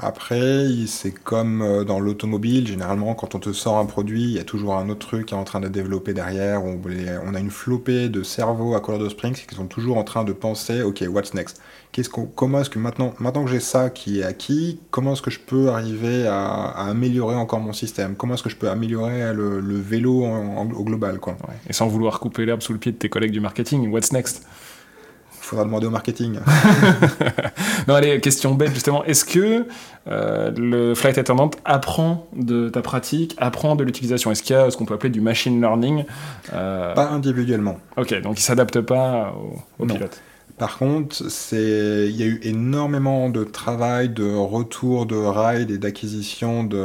Après, 0.00 0.66
c'est 0.86 1.10
comme 1.10 1.60
euh, 1.60 1.82
dans 1.82 1.98
l'automobile, 1.98 2.68
généralement 2.68 3.14
quand 3.14 3.34
on 3.34 3.40
te 3.40 3.52
sort 3.52 3.78
un 3.78 3.84
produit, 3.84 4.22
il 4.22 4.30
y 4.30 4.38
a 4.38 4.44
toujours 4.44 4.76
un 4.76 4.88
autre 4.90 5.04
truc 5.04 5.26
qui 5.26 5.34
est 5.34 5.36
en 5.36 5.42
train 5.42 5.58
de 5.58 5.66
développer 5.66 6.14
derrière. 6.14 6.62
On, 6.64 7.34
a 7.34 7.40
une 7.40 7.50
flopée 7.50 8.08
de 8.08 8.22
cerveaux 8.22 8.76
à 8.76 8.80
Colorado 8.80 9.10
Springs 9.10 9.34
qui 9.34 9.54
sont 9.56 9.66
toujours 9.66 9.96
en 9.96 10.04
train 10.04 10.22
de 10.22 10.32
penser, 10.32 10.82
ok, 10.82 11.04
what's 11.10 11.34
next? 11.34 11.60
Comment 12.36 12.60
est-ce 12.60 12.70
que 12.70 12.78
maintenant, 12.78 13.12
maintenant 13.18 13.44
que 13.44 13.50
j'ai 13.50 13.58
ça 13.58 13.90
qui 13.90 14.20
est 14.20 14.22
acquis, 14.22 14.78
comment 14.92 15.14
est-ce 15.14 15.22
que 15.22 15.32
je 15.32 15.40
peux 15.40 15.70
arriver 15.70 16.28
à, 16.28 16.68
améliorer 16.88 17.34
encore 17.34 17.58
mon 17.58 17.72
système? 17.72 18.14
Comment 18.14 18.34
est-ce 18.34 18.44
que 18.44 18.50
je 18.50 18.56
peux 18.56 18.70
améliorer 18.70 19.32
le, 19.34 19.58
vélo 19.80 20.24
au 20.24 20.84
global 20.84 21.18
quoi? 21.18 21.36
Et 21.68 21.72
sans 21.72 21.88
vouloir 21.88 22.20
couper 22.20 22.46
l'herbe 22.46 22.62
sous 22.62 22.72
le 22.72 22.78
pied 22.78 22.92
de 22.92 22.98
tes 22.98 23.08
collègues 23.08 23.32
du 23.32 23.40
marketing, 23.40 23.90
what's 23.90 24.12
next? 24.12 24.46
Faudra 25.48 25.64
demander 25.64 25.86
au 25.86 25.90
marketing. 25.90 26.38
non, 27.88 27.94
allez, 27.94 28.20
question 28.20 28.54
bête 28.54 28.74
justement. 28.74 29.02
Est-ce 29.04 29.24
que 29.24 29.66
euh, 30.06 30.50
le 30.56 30.94
flight 30.94 31.16
attendant 31.16 31.50
apprend 31.64 32.28
de 32.36 32.68
ta 32.68 32.82
pratique, 32.82 33.34
apprend 33.38 33.74
de 33.74 33.84
l'utilisation? 33.84 34.30
Est-ce 34.30 34.42
qu'il 34.42 34.54
y 34.54 34.58
a 34.58 34.70
ce 34.70 34.76
qu'on 34.76 34.84
peut 34.84 34.94
appeler 34.94 35.10
du 35.10 35.20
machine 35.20 35.60
learning 35.60 36.04
euh, 36.52 36.94
Pas 36.94 37.08
individuellement. 37.08 37.78
Ok, 37.96 38.20
donc 38.20 38.38
il 38.38 38.42
s'adapte 38.42 38.80
pas 38.80 39.34
au, 39.78 39.86
pilote. 39.86 40.20
Par 40.58 40.76
contre, 40.76 41.22
il 41.52 42.16
y 42.16 42.22
a 42.22 42.26
eu 42.26 42.40
énormément 42.42 43.30
de 43.30 43.44
travail 43.44 44.08
de 44.08 44.34
retour 44.34 45.06
de 45.06 45.16
ride 45.16 45.70
et 45.70 45.78
d'acquisition 45.78 46.64
de, 46.64 46.76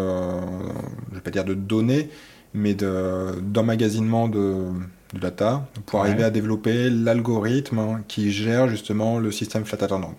je 1.10 1.16
vais 1.16 1.22
pas 1.22 1.32
dire 1.32 1.44
de 1.44 1.56
données, 1.56 2.10
mais 2.54 2.76
d'emmagasinement 2.76 4.28
de, 4.28 4.68
de 5.14 5.20
data 5.20 5.66
pour 5.86 6.02
arriver 6.02 6.24
à 6.24 6.30
développer 6.30 6.90
l'algorithme 6.90 8.02
qui 8.08 8.32
gère 8.32 8.68
justement 8.68 9.20
le 9.20 9.32
système 9.32 9.66
flat 9.66 9.84
attendant. 9.84 10.16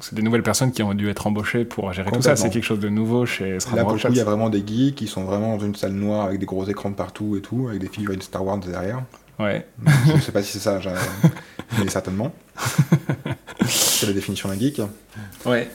C'est 0.00 0.14
des 0.14 0.22
nouvelles 0.22 0.42
personnes 0.42 0.72
qui 0.72 0.82
ont 0.82 0.94
dû 0.94 1.08
être 1.10 1.26
embauchées 1.26 1.64
pour 1.64 1.92
gérer 1.92 2.10
tout 2.10 2.22
ça. 2.22 2.34
C'est 2.34 2.50
quelque 2.50 2.64
chose 2.64 2.80
de 2.80 2.88
nouveau 2.88 3.26
chez 3.26 3.60
SRAM 3.60 3.76
Là, 3.76 3.84
pour 3.84 3.96
il 3.96 4.16
y 4.16 4.20
a 4.20 4.24
vraiment 4.24 4.48
des 4.48 4.64
geeks 4.66 4.94
qui 4.94 5.06
sont 5.06 5.24
vraiment 5.24 5.56
dans 5.56 5.64
une 5.64 5.74
salle 5.74 5.92
noire 5.92 6.26
avec 6.26 6.40
des 6.40 6.46
gros 6.46 6.64
écrans 6.64 6.90
de 6.90 6.94
partout 6.94 7.36
et 7.36 7.40
tout, 7.40 7.68
avec 7.68 7.80
des 7.80 7.88
figurines 7.88 8.22
Star 8.22 8.44
Wars 8.44 8.58
derrière. 8.58 9.02
Ouais. 9.38 9.66
Je 10.14 10.20
sais 10.20 10.32
pas 10.32 10.42
si 10.42 10.52
c'est 10.52 10.58
ça, 10.58 10.80
mais 11.78 11.88
certainement. 11.88 12.32
c'est 13.66 14.06
la 14.06 14.12
définition 14.12 14.48
d'un 14.48 14.58
geek. 14.58 14.80
Ouais. 15.44 15.68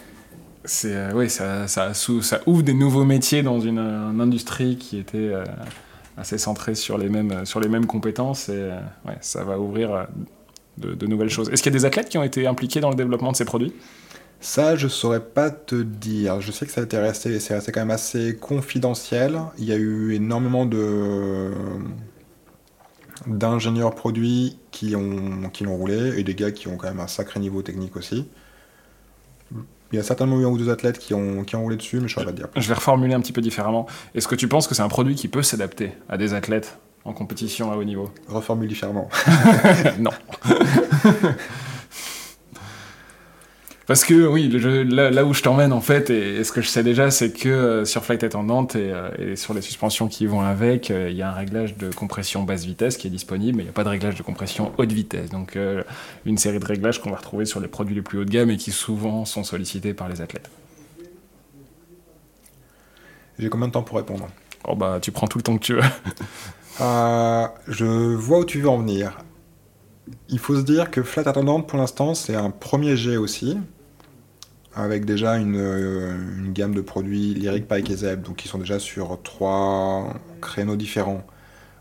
C'est, 0.66 0.94
euh, 0.94 1.12
oui, 1.14 1.30
ça, 1.30 1.68
ça, 1.68 1.94
ça, 1.94 2.42
ouvre 2.46 2.62
des 2.62 2.74
nouveaux 2.74 3.06
métiers 3.06 3.42
dans 3.42 3.60
une, 3.60 3.80
industrie 3.80 4.78
qui 4.78 4.98
était 4.98 5.18
euh, 5.18 5.44
assez 6.18 6.38
centré 6.38 6.76
sur 6.76 6.98
les 6.98 7.10
mêmes, 7.10 7.46
sur 7.46 7.60
les 7.60 7.70
mêmes 7.70 7.86
compétences 7.86 8.50
et 8.50 8.54
euh, 8.56 8.80
ouais, 9.06 9.18
ça 9.22 9.44
va 9.44 9.60
ouvrir 9.60 9.94
euh, 9.94 10.06
de, 10.78 11.08
nouvelles 11.08 11.30
choses. 11.30 11.50
Est-ce 11.50 11.64
qu'il 11.64 11.72
y 11.72 11.76
a 11.76 11.80
des 11.80 11.86
athlètes 11.86 12.10
qui 12.10 12.18
ont 12.18 12.24
été 12.24 12.48
impliqués 12.48 12.80
dans 12.80 12.90
le 12.90 12.96
développement 12.96 13.32
de 13.32 13.38
ces 13.38 13.46
produits? 13.46 13.74
Ça, 14.40 14.76
je 14.76 14.88
saurais 14.88 15.24
pas 15.24 15.50
te 15.50 15.76
dire. 15.76 16.42
Je 16.42 16.52
sais 16.52 16.66
que 16.66 16.72
ça 16.72 16.82
a 16.82 16.84
été 16.84 16.98
resté, 16.98 17.40
c'est 17.40 17.56
resté 17.56 17.72
quand 17.72 17.80
même 17.80 17.92
assez 17.92 18.36
confidentiel. 18.36 19.40
Il 19.58 19.66
y 19.66 19.72
a 19.72 19.78
eu 19.78 20.14
énormément 20.14 20.66
de 20.66 21.52
d'ingénieurs 23.26 23.96
produits 23.96 24.60
qui 24.70 24.96
ont 24.96 25.50
qui 25.52 25.64
l'ont 25.64 25.76
roulé 25.76 26.20
et 26.20 26.24
des 26.24 26.36
gars 26.36 26.52
qui 26.52 26.68
ont 26.68 26.78
quand 26.78 26.88
même 26.88 27.00
un 27.00 27.08
sacré 27.08 27.40
niveau 27.40 27.64
technique 27.64 27.96
aussi. 27.96 28.28
Il 29.92 29.96
y 29.96 30.00
a 30.00 30.04
certainement 30.04 30.40
eu 30.40 30.46
un 30.46 30.50
ou 30.50 30.58
deux 30.58 30.70
athlètes 30.70 31.00
qui 31.00 31.14
ont, 31.14 31.44
qui 31.44 31.56
ont 31.56 31.62
roulé 31.62 31.78
dessus, 31.78 31.98
mais 31.98 32.08
je 32.08 32.18
ne 32.18 32.22
saurais 32.22 32.26
pas 32.26 32.32
dire. 32.32 32.48
Je 32.56 32.68
vais 32.68 32.74
reformuler 32.74 33.14
un 33.14 33.22
petit 33.22 33.32
peu 33.32 33.42
différemment. 33.42 33.88
Est-ce 34.16 34.28
que 34.28 34.36
tu 34.36 34.48
penses 34.48 34.68
que 34.68 34.76
c'est 34.76 34.82
un 34.82 34.90
produit 34.90 35.16
qui 35.16 35.28
peut 35.28 35.44
s'adapter 35.44 35.92
à 36.10 36.18
des 36.18 36.34
athlètes 36.34 36.78
en 37.06 37.14
compétition 37.14 37.72
à 37.72 37.78
haut 37.78 37.84
niveau? 37.84 38.12
Reformule 38.28 38.68
différemment. 38.68 39.10
non. 40.00 40.12
Parce 43.88 44.04
que 44.04 44.28
oui, 44.28 44.50
là, 44.50 45.24
où 45.24 45.34
je 45.34 45.42
t'emmène 45.42 45.72
en 45.72 45.80
fait, 45.80 46.10
et, 46.10 46.44
ce 46.44 46.52
que 46.52 46.62
je 46.62 46.68
sais 46.68 46.84
déjà, 46.84 47.10
c'est 47.10 47.32
que 47.32 47.48
euh, 47.48 47.86
sur 47.86 48.04
Flight 48.04 48.22
Attendant 48.22 48.68
et, 48.68 48.92
euh, 48.92 49.10
et, 49.18 49.36
sur 49.38 49.54
les 49.54 49.62
suspensions 49.62 50.10
qui 50.10 50.26
vont 50.26 50.42
avec, 50.42 50.92
euh, 50.92 51.10
il 51.10 51.16
y 51.16 51.22
a 51.22 51.30
un 51.30 51.34
réglage 51.34 51.78
de 51.78 51.90
compression 51.90 52.44
basse 52.44 52.66
vitesse 52.66 52.98
qui 52.98 53.08
est 53.08 53.10
disponible, 53.10 53.56
mais 53.56 53.64
il 53.64 53.68
n'y 53.68 53.70
a 53.70 53.74
pas 53.74 53.86
de 53.86 53.90
réglage 53.90 54.16
de 54.16 54.24
compression 54.24 54.74
haute 54.78 54.92
vitesse. 54.92 55.30
Donc 55.30 55.58
une 56.26 56.38
série 56.38 56.60
de 56.60 56.66
réglages 56.66 57.02
qu'on 57.02 57.12
va 57.12 57.16
retrouver 57.16 57.46
sur 57.46 57.62
les 57.62 57.70
produits 57.70 57.96
les 57.96 58.02
plus 58.02 58.20
haut 58.20 58.26
de 58.26 58.30
gamme 58.30 58.50
et 58.50 58.58
qui 58.58 58.72
souvent 58.72 59.24
sont 59.24 59.46
sollicités 59.46 59.94
par 59.94 60.10
les 60.10 60.20
athlètes. 60.20 60.50
J'ai 63.40 63.48
combien 63.48 63.68
de 63.68 63.74
temps 63.74 63.84
pour 63.84 63.96
répondre? 63.96 64.28
Oh 64.68 64.76
bah 64.76 65.00
tu 65.02 65.14
prends 65.14 65.28
tout 65.28 65.38
le 65.38 65.44
temps 65.44 65.58
que 65.58 65.64
tu 65.64 65.76
veux. 65.76 65.82
je 67.70 68.16
vois 68.16 68.40
où 68.40 68.46
tu 68.46 68.60
veux 68.60 68.70
en 68.70 68.80
venir. 68.80 69.18
Il 70.28 70.40
faut 70.40 70.58
se 70.58 70.62
dire 70.62 70.92
que 70.92 71.04
Flat 71.04 71.24
Attendant, 71.26 71.62
pour 71.62 71.80
l'instant, 71.80 72.16
c'est 72.16 72.36
un 72.36 72.50
premier 72.50 72.98
jet 72.98 73.16
aussi, 73.16 73.58
avec 74.78 75.06
déjà 75.06 75.38
une, 75.38 75.58
euh, 75.58 76.16
une 76.38 76.54
gamme 76.54 76.76
de 76.76 76.82
produits 76.82 77.34
Lyric, 77.34 77.68
Pike 77.68 77.90
et 77.90 77.96
Zeb, 77.98 78.22
donc 78.22 78.38
qui 78.38 78.48
sont 78.48 78.60
déjà 78.60 78.78
sur 78.78 79.20
trois 79.24 80.14
créneaux 80.40 80.76
différents. 80.76 81.24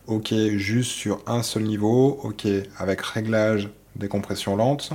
Ok, 0.06 0.32
juste 0.54 0.92
sur 0.92 1.20
un 1.26 1.42
seul 1.42 1.64
niveau, 1.64 2.18
ok, 2.22 2.46
avec 2.78 3.02
réglage 3.02 3.68
des 3.96 4.08
compressions 4.08 4.56
lentes. 4.56 4.90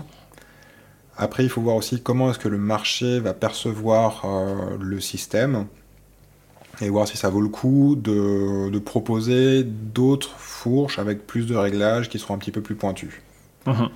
Après, 1.16 1.44
il 1.44 1.50
faut 1.50 1.62
voir 1.62 1.76
aussi 1.76 2.02
comment 2.02 2.32
est-ce 2.32 2.40
que 2.40 2.48
le 2.48 2.58
marché 2.58 3.20
va 3.20 3.34
percevoir 3.34 4.24
euh, 4.26 4.78
le 4.80 5.00
système 5.00 5.68
et 6.82 6.90
voir 6.90 7.08
si 7.08 7.18
ça 7.18 7.30
vaut 7.30 7.42
le 7.42 7.50
coup 7.50 7.96
de, 7.96 8.70
de 8.70 8.80
proposer 8.80 9.64
d'autres 9.64 10.34
fourches 10.38 10.98
avec 10.98 11.28
plus 11.28 11.46
de 11.46 11.56
réglages 11.56 12.10
qui 12.10 12.18
seront 12.18 12.34
un 12.34 12.40
petit 12.40 12.52
peu 12.52 12.62
plus 12.62 12.76
pointus. 12.76 13.22
Mhm. 13.68 13.90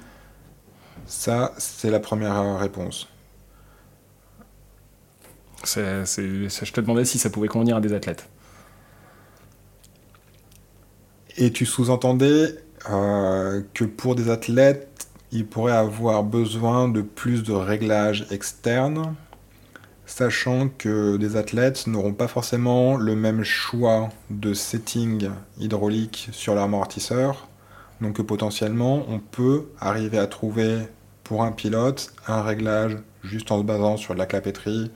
Ça, 1.08 1.54
c'est 1.58 1.90
la 1.90 2.00
première 2.00 2.60
réponse. 2.60 3.08
Je 5.66 6.72
te 6.72 6.82
demandais 6.82 7.06
si 7.06 7.18
ça 7.18 7.30
pouvait 7.30 7.48
convenir 7.48 7.78
à 7.78 7.82
des 7.82 7.94
athlètes. 7.94 8.28
Et 11.38 11.52
tu 11.52 11.66
sous-entendais 11.66 12.56
euh, 12.90 13.62
que 13.74 13.84
pour 13.84 14.16
des 14.16 14.30
athlètes, 14.30 15.08
ils 15.32 15.46
pourraient 15.46 15.74
avoir 15.74 16.24
besoin 16.24 16.88
de 16.88 17.02
plus 17.02 17.44
de 17.44 17.52
réglages 17.52 18.26
externes, 18.32 19.16
sachant 20.06 20.70
que 20.70 21.18
des 21.18 21.36
athlètes 21.36 21.88
n'auront 21.88 22.14
pas 22.14 22.28
forcément 22.28 22.96
le 22.96 23.16
même 23.16 23.44
choix 23.44 24.10
de 24.30 24.54
setting 24.54 25.30
hydraulique 25.60 26.30
sur 26.32 26.56
l'amortisseur. 26.56 27.50
Donc 28.02 28.18
que 28.18 28.22
potentiellement, 28.22 29.06
on 29.10 29.20
peut 29.20 29.66
arriver 29.80 30.20
à 30.20 30.28
trouver 30.28 30.88
pour 31.24 31.44
un 31.44 31.52
pilote 31.52 32.14
un 32.28 32.42
réglage 32.44 32.98
juste 33.24 33.52
en 33.52 33.60
se 33.60 33.64
basant 33.64 33.98
sur 33.98 34.14
de 34.14 34.20
la 34.20 34.26
clapetterie, 34.26 34.92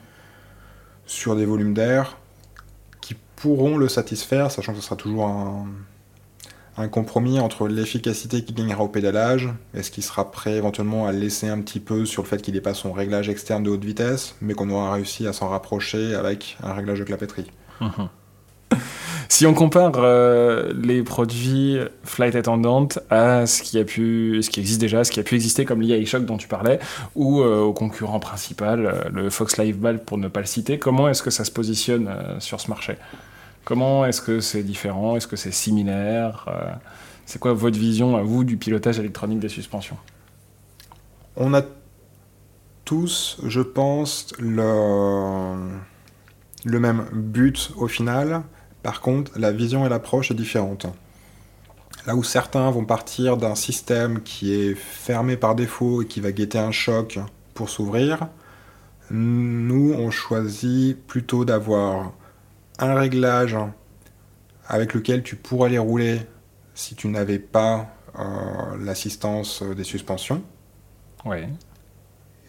sur 1.10 1.36
des 1.36 1.45
volumes 1.45 1.74
d'air, 1.74 2.17
qui 3.02 3.15
pourront 3.36 3.78
le 3.78 3.89
satisfaire, 3.89 4.52
sachant 4.52 4.74
que 4.74 4.80
ce 4.80 4.86
sera 4.86 4.95
toujours 4.95 5.26
un, 5.26 5.65
compromis 6.91 7.41
entre 7.41 7.67
l'efficacité 7.67 8.45
qu'il 8.45 8.56
gagnera 8.56 8.84
au 8.84 8.88
pédalage, 8.88 9.50
est-ce 9.74 9.91
qu'il 9.91 10.04
sera 10.04 10.32
prêt 10.32 10.54
éventuellement 10.54 11.08
à 11.08 11.12
laisser 11.12 11.50
un 11.50 11.60
petit 11.60 11.82
peu 11.82 12.06
sur 12.06 12.24
le 12.24 12.28
fait 12.28 12.41
qu'il 12.41 12.54
n'ait 12.54 12.62
pas 12.62 12.74
son 12.74 12.93
réglage 12.93 13.28
externe 13.28 13.63
de 13.63 13.69
haute 13.69 13.84
vitesse, 13.84 14.36
mais 14.39 14.54
qu'on 14.54 14.69
aura 14.69 14.93
réussi 14.93 15.28
à 15.28 15.34
s'en 15.34 15.50
rapprocher 15.50 16.15
avec 16.15 16.58
un 16.63 16.74
réglage 16.74 17.00
de 17.00 17.04
clapetterie. 17.04 17.52
Si 19.32 19.46
on 19.46 19.54
compare 19.54 19.92
euh, 19.98 20.74
les 20.74 21.04
produits 21.04 21.78
Flight 22.04 22.34
Attendant 22.36 22.88
à 23.12 23.46
ce 23.46 23.62
qui 23.62 23.78
a 23.78 23.84
pu, 23.86 24.42
ce 24.42 24.50
qui 24.50 24.60
existe 24.60 24.82
déjà, 24.82 25.04
ce 25.04 25.12
qui 25.12 25.20
a 25.20 25.24
pu 25.24 25.36
exister 25.36 25.65
comme 25.65 25.82
l'IA 25.82 26.04
Shock 26.04 26.26
dont 26.26 26.38
tu 26.38 26.48
parlais, 26.48 26.80
ou 27.15 27.42
euh, 27.42 27.60
au 27.60 27.72
concurrent 27.72 28.20
principal, 28.20 28.88
euh, 28.88 29.04
le 29.13 29.30
Fox 29.30 29.58
Live 29.58 29.78
Ball 29.78 30.04
pour 30.04 30.18
ne 30.18 30.28
pas 30.28 30.39
le 30.39 30.48
citer, 30.48 30.80
comment 30.80 31.08
est-ce 31.08 31.22
que 31.22 31.30
ça 31.30 31.46
se 31.46 31.52
positionne 31.52 32.10
sur 32.39 32.60
ce 32.60 32.70
marché? 32.70 32.98
Comment 33.65 34.04
est-ce 34.04 34.20
que 34.20 34.39
c'est 34.39 34.63
différent? 34.63 35.15
Est-ce 35.15 35.28
que 35.28 35.36
c'est 35.36 35.54
similaire 35.54 36.50
C'est 37.28 37.38
quoi 37.38 37.54
votre 37.54 37.78
vision 37.78 38.18
à 38.18 38.24
vous 38.24 38.44
du 38.44 38.58
pilotage 38.58 38.98
électronique 38.98 39.39
des 39.39 39.48
suspensions? 39.48 39.98
On 41.36 41.54
a 41.54 41.62
tous, 42.84 43.38
je 43.46 43.62
pense, 43.62 44.34
le 44.39 45.60
même 46.65 47.06
but 47.13 47.72
au 47.78 47.88
final. 47.88 48.42
Par 48.84 49.02
contre, 49.02 49.38
la 49.38 49.52
vision 49.52 49.86
et 49.86 49.89
l'approche 49.89 50.32
est 50.32 50.36
différente. 50.36 50.86
Là 52.08 52.15
où 52.15 52.24
certains 52.24 52.72
vont 52.72 52.86
partir 52.86 53.38
d'un 53.38 53.56
système 53.56 54.22
qui 54.22 54.54
est 54.54 54.76
fermé 54.76 55.36
par 55.38 55.56
défaut 55.56 56.02
et 56.02 56.08
qui 56.08 56.22
va 56.22 56.32
guetter 56.32 56.58
un 56.60 56.72
choc 56.72 57.20
pour 57.54 57.70
s'ouvrir, 57.70 58.28
nous, 59.12 59.94
on 59.98 60.12
choisit 60.12 60.98
plutôt 61.08 61.44
d'avoir 61.44 62.13
un 62.78 62.94
réglage 62.94 63.58
avec 64.68 64.94
lequel 64.94 65.24
tu 65.24 65.36
pourrais 65.36 65.70
les 65.70 65.80
rouler 65.80 66.22
si 66.74 66.96
tu 66.96 67.08
n'avais 67.10 67.39
pas 67.39 67.88
euh, 68.18 68.24
l'assistance 68.80 69.63
des 69.63 69.84
suspensions 69.84 70.42
Oui. 71.26 71.39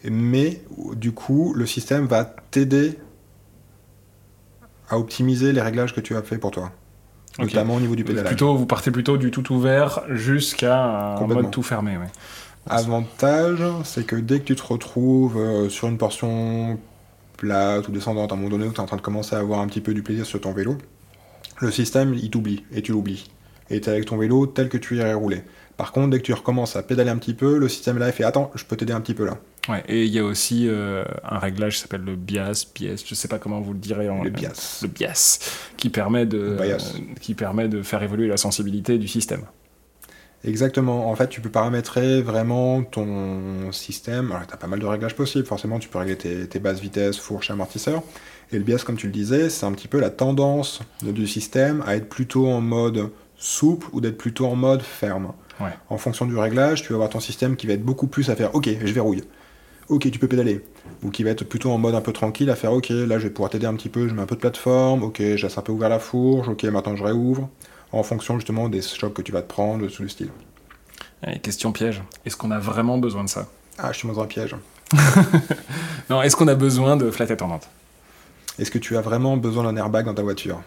mais 0.05 0.61
du 0.95 1.11
coup, 1.11 1.53
le 1.53 1.65
système 1.65 2.05
va 2.05 2.25
t'aider 2.25 2.97
à 4.91 4.99
optimiser 4.99 5.53
les 5.53 5.61
réglages 5.61 5.95
que 5.95 6.01
tu 6.01 6.15
as 6.15 6.21
fait 6.21 6.37
pour 6.37 6.51
toi, 6.51 6.71
notamment 7.39 7.75
au 7.75 7.79
niveau 7.79 7.95
du 7.95 8.03
pédalage. 8.03 8.27
Plutôt, 8.27 8.55
vous 8.55 8.65
partez 8.65 8.91
plutôt 8.91 9.17
du 9.17 9.31
tout 9.31 9.51
ouvert 9.53 10.03
jusqu'à 10.09 11.13
un 11.13 11.15
Complètement. 11.17 11.43
mode 11.43 11.51
tout 11.51 11.63
fermé. 11.63 11.97
Ouais. 11.97 12.11
Avantage, 12.69 13.63
c'est 13.85 14.05
que 14.05 14.15
dès 14.15 14.39
que 14.39 14.45
tu 14.45 14.55
te 14.55 14.63
retrouves 14.63 15.37
euh, 15.37 15.69
sur 15.69 15.87
une 15.87 15.97
portion 15.97 16.77
plate 17.37 17.87
ou 17.87 17.91
descendante, 17.91 18.31
à 18.31 18.35
un 18.35 18.37
moment 18.37 18.49
donné 18.49 18.65
où 18.65 18.71
tu 18.71 18.77
es 18.77 18.81
en 18.81 18.85
train 18.85 18.97
de 18.97 19.01
commencer 19.01 19.35
à 19.35 19.39
avoir 19.39 19.61
un 19.61 19.67
petit 19.67 19.81
peu 19.81 19.93
du 19.93 20.03
plaisir 20.03 20.25
sur 20.25 20.39
ton 20.41 20.51
vélo, 20.51 20.77
le 21.59 21.71
système, 21.71 22.13
il 22.13 22.29
t'oublie, 22.29 22.63
et 22.71 22.81
tu 22.81 22.91
l'oublies. 22.91 23.31
Et 23.71 23.81
tu 23.81 23.89
es 23.89 23.91
avec 23.93 24.05
ton 24.05 24.17
vélo 24.17 24.45
tel 24.45 24.69
que 24.69 24.77
tu 24.77 24.97
irais 24.97 25.13
rouler. 25.13 25.41
Par 25.77 25.91
contre, 25.93 26.09
dès 26.11 26.17
que 26.19 26.23
tu 26.23 26.33
recommences 26.33 26.75
à 26.75 26.83
pédaler 26.83 27.09
un 27.09 27.17
petit 27.17 27.33
peu, 27.33 27.57
le 27.57 27.67
système 27.67 27.97
là, 27.97 28.07
il 28.07 28.13
fait 28.13 28.23
Attends, 28.23 28.51
je 28.53 28.63
peux 28.65 28.75
t'aider 28.75 28.93
un 28.93 29.01
petit 29.01 29.13
peu 29.15 29.25
là. 29.25 29.37
Ouais, 29.69 29.83
et 29.87 30.03
il 30.05 30.11
y 30.11 30.19
a 30.19 30.23
aussi 30.25 30.67
euh, 30.67 31.03
un 31.23 31.37
réglage 31.39 31.75
qui 31.75 31.81
s'appelle 31.81 32.01
le 32.03 32.15
bias, 32.15 32.65
bias, 32.75 33.03
je 33.05 33.15
sais 33.15 33.27
pas 33.27 33.37
comment 33.39 33.61
vous 33.61 33.73
le 33.73 33.79
direz 33.79 34.09
en 34.09 34.23
Le 34.23 34.29
bias. 34.29 34.79
le 34.81 34.87
bias, 34.87 35.39
qui 35.77 35.89
permet 35.89 36.25
de 36.25 36.37
Le 36.37 36.55
bias. 36.55 36.93
euh, 36.95 36.99
qui 37.19 37.33
permet 37.35 37.67
de 37.67 37.81
faire 37.81 38.01
évoluer 38.03 38.27
la 38.27 38.37
sensibilité 38.37 38.97
du 38.97 39.07
système. 39.07 39.41
Exactement. 40.43 41.09
En 41.11 41.15
fait, 41.15 41.27
tu 41.29 41.39
peux 41.41 41.51
paramétrer 41.51 42.21
vraiment 42.23 42.81
ton 42.81 43.71
système. 43.71 44.31
Alors, 44.31 44.47
tu 44.47 44.53
as 44.53 44.57
pas 44.57 44.65
mal 44.67 44.79
de 44.79 44.85
réglages 44.87 45.15
possibles. 45.15 45.45
Forcément, 45.45 45.77
tu 45.77 45.87
peux 45.87 45.99
régler 45.99 46.15
tes, 46.17 46.47
tes 46.47 46.59
basses 46.59 46.79
vitesses, 46.79 47.17
fourches, 47.17 47.51
amortisseurs. 47.51 48.01
Et 48.51 48.57
le 48.57 48.63
bias, 48.63 48.83
comme 48.83 48.97
tu 48.97 49.05
le 49.05 49.13
disais, 49.13 49.49
c'est 49.51 49.65
un 49.67 49.71
petit 49.73 49.87
peu 49.87 49.99
la 49.99 50.09
tendance 50.09 50.81
du 51.03 51.27
système 51.27 51.83
à 51.85 51.95
être 51.95 52.09
plutôt 52.09 52.47
en 52.47 52.59
mode 52.59 53.09
souple 53.41 53.87
ou 53.91 54.01
d'être 54.01 54.17
plutôt 54.17 54.45
en 54.45 54.55
mode 54.55 54.81
ferme. 54.81 55.33
Ouais. 55.59 55.71
En 55.89 55.97
fonction 55.97 56.25
du 56.25 56.37
réglage, 56.37 56.83
tu 56.83 56.89
vas 56.89 56.95
avoir 56.95 57.09
ton 57.09 57.19
système 57.19 57.55
qui 57.55 57.67
va 57.67 57.73
être 57.73 57.83
beaucoup 57.83 58.07
plus 58.07 58.29
à 58.29 58.35
faire 58.35 58.55
OK, 58.55 58.69
je 58.83 58.93
verrouille. 58.93 59.23
OK, 59.89 60.09
tu 60.09 60.19
peux 60.19 60.27
pédaler. 60.27 60.63
Ou 61.03 61.09
qui 61.09 61.23
va 61.23 61.31
être 61.31 61.43
plutôt 61.43 61.71
en 61.71 61.77
mode 61.77 61.95
un 61.95 62.01
peu 62.01 62.13
tranquille 62.13 62.49
à 62.49 62.55
faire 62.55 62.71
OK, 62.71 62.89
là 62.89 63.19
je 63.19 63.23
vais 63.23 63.29
pouvoir 63.29 63.49
t'aider 63.49 63.65
un 63.65 63.75
petit 63.75 63.89
peu, 63.89 64.07
je 64.07 64.13
mets 64.13 64.21
un 64.21 64.25
peu 64.25 64.35
de 64.35 64.41
plateforme, 64.41 65.03
OK, 65.03 65.17
je 65.19 65.43
laisse 65.43 65.57
un 65.57 65.61
peu 65.61 65.71
ouvert 65.71 65.89
la 65.89 65.99
fourche, 65.99 66.47
OK, 66.47 66.63
maintenant 66.63 66.95
je 66.95 67.03
réouvre. 67.03 67.49
En 67.91 68.03
fonction 68.03 68.35
justement 68.39 68.69
des 68.69 68.81
chocs 68.81 69.13
que 69.13 69.21
tu 69.21 69.31
vas 69.33 69.41
te 69.41 69.49
prendre, 69.49 69.87
sous 69.89 70.03
le 70.03 70.09
style. 70.09 70.29
Question 71.43 71.71
piège, 71.71 72.01
est-ce 72.25 72.37
qu'on 72.37 72.51
a 72.51 72.57
vraiment 72.57 72.97
besoin 72.97 73.23
de 73.23 73.29
ça? 73.29 73.47
Ah, 73.77 73.91
je 73.91 73.97
suis 73.97 74.07
dans 74.07 74.19
un 74.19 74.25
piège. 74.25 74.55
Non, 76.09 76.21
est-ce 76.21 76.35
qu'on 76.35 76.49
a 76.49 76.55
besoin 76.55 76.97
de 76.97 77.09
flat 77.09 77.31
attendante 77.31 77.69
Est-ce 78.59 78.69
que 78.69 78.79
tu 78.79 78.97
as 78.97 79.01
vraiment 79.01 79.37
besoin 79.37 79.63
d'un 79.63 79.77
airbag 79.77 80.05
dans 80.05 80.13
ta 80.13 80.23
voiture? 80.23 80.61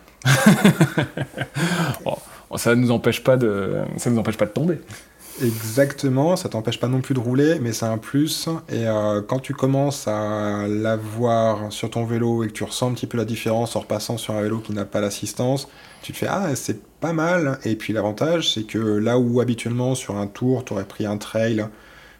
Oh, 2.06 2.16
Ça 2.57 2.74
nous 2.74 2.90
empêche 2.90 3.22
pas 3.22 3.37
de 3.37 3.83
ça 3.96 4.11
nous 4.11 4.18
empêche 4.18 4.37
pas 4.37 4.46
de 4.46 4.52
tomber. 4.52 4.78
Exactement, 5.42 6.37
ça 6.37 6.48
t'empêche 6.48 6.78
pas 6.78 6.87
non 6.87 7.00
plus 7.00 7.14
de 7.14 7.18
rouler, 7.18 7.59
mais 7.61 7.72
c'est 7.72 7.87
un 7.87 7.98
plus. 7.98 8.48
Et 8.68 8.87
euh, 8.87 9.20
quand 9.20 9.40
tu 9.40 9.52
commences 9.52 10.07
à 10.07 10.68
l'avoir 10.68 11.72
sur 11.72 11.90
ton 11.90 12.04
vélo 12.04 12.44
et 12.44 12.46
que 12.46 12.52
tu 12.52 12.62
ressens 12.62 12.90
un 12.90 12.94
petit 12.94 13.09
peu 13.09 13.18
la 13.18 13.24
différence 13.24 13.74
en 13.74 13.80
repassant 13.80 14.16
sur 14.16 14.35
un 14.35 14.42
vélo 14.42 14.59
qui 14.61 14.72
n'a 14.72 14.85
pas 14.85 15.00
l'assistance, 15.00 15.68
tu 16.02 16.12
te 16.12 16.18
fais 16.18 16.28
Ah, 16.28 16.54
c'est 16.54 16.80
pas 17.00 17.12
mal. 17.12 17.59
Et 17.64 17.74
puis 17.74 17.92
l'avantage, 17.92 18.52
c'est 18.52 18.62
que 18.62 18.78
là 18.78 19.18
où 19.18 19.40
habituellement 19.40 19.96
sur 19.96 20.16
un 20.16 20.28
tour, 20.28 20.64
tu 20.64 20.72
aurais 20.72 20.85
pris 20.85 21.04
un 21.04 21.16
trail 21.16 21.66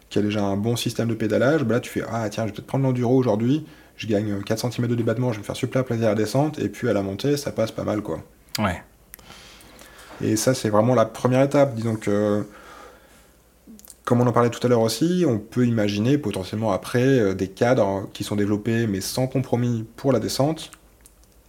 qui 0.09 0.19
a 0.19 0.21
déjà 0.21 0.41
un 0.41 0.57
bon 0.57 0.75
système 0.75 1.07
de 1.07 1.15
pédalage, 1.15 1.63
bah 1.63 1.75
là 1.75 1.79
tu 1.79 1.89
fais 1.89 2.03
Ah, 2.11 2.27
tiens, 2.29 2.43
je 2.43 2.49
vais 2.49 2.55
peut-être 2.55 2.67
prendre 2.67 2.83
l'enduro 2.83 3.15
aujourd'hui. 3.15 3.65
Je 3.95 4.07
gagne 4.07 4.41
4 4.41 4.73
cm 4.73 4.87
de 4.87 4.95
débattement, 4.95 5.29
je 5.31 5.37
vais 5.37 5.41
me 5.41 5.45
faire 5.45 5.55
super 5.55 5.85
plaisir 5.85 6.07
à 6.07 6.09
la 6.09 6.15
descente, 6.15 6.59
et 6.59 6.67
puis 6.67 6.89
à 6.89 6.93
la 6.93 7.01
montée, 7.01 7.37
ça 7.37 7.53
passe 7.53 7.71
pas 7.71 7.85
mal 7.85 8.01
quoi. 8.01 8.19
Ouais. 8.59 8.83
Et 10.21 10.35
ça, 10.35 10.53
c'est 10.53 10.69
vraiment 10.69 10.95
la 10.95 11.05
première 11.05 11.41
étape. 11.41 11.75
Disons 11.75 11.95
que, 11.95 12.45
comme 14.03 14.21
on 14.21 14.27
en 14.27 14.31
parlait 14.31 14.49
tout 14.49 14.65
à 14.65 14.69
l'heure 14.69 14.81
aussi, 14.81 15.25
on 15.27 15.39
peut 15.39 15.65
imaginer 15.65 16.17
potentiellement 16.17 16.71
après 16.71 17.05
euh, 17.05 17.33
des 17.33 17.47
cadres 17.47 18.07
qui 18.13 18.23
sont 18.23 18.35
développés 18.35 18.87
mais 18.87 19.01
sans 19.01 19.27
compromis 19.27 19.85
pour 19.95 20.11
la 20.11 20.19
descente 20.19 20.71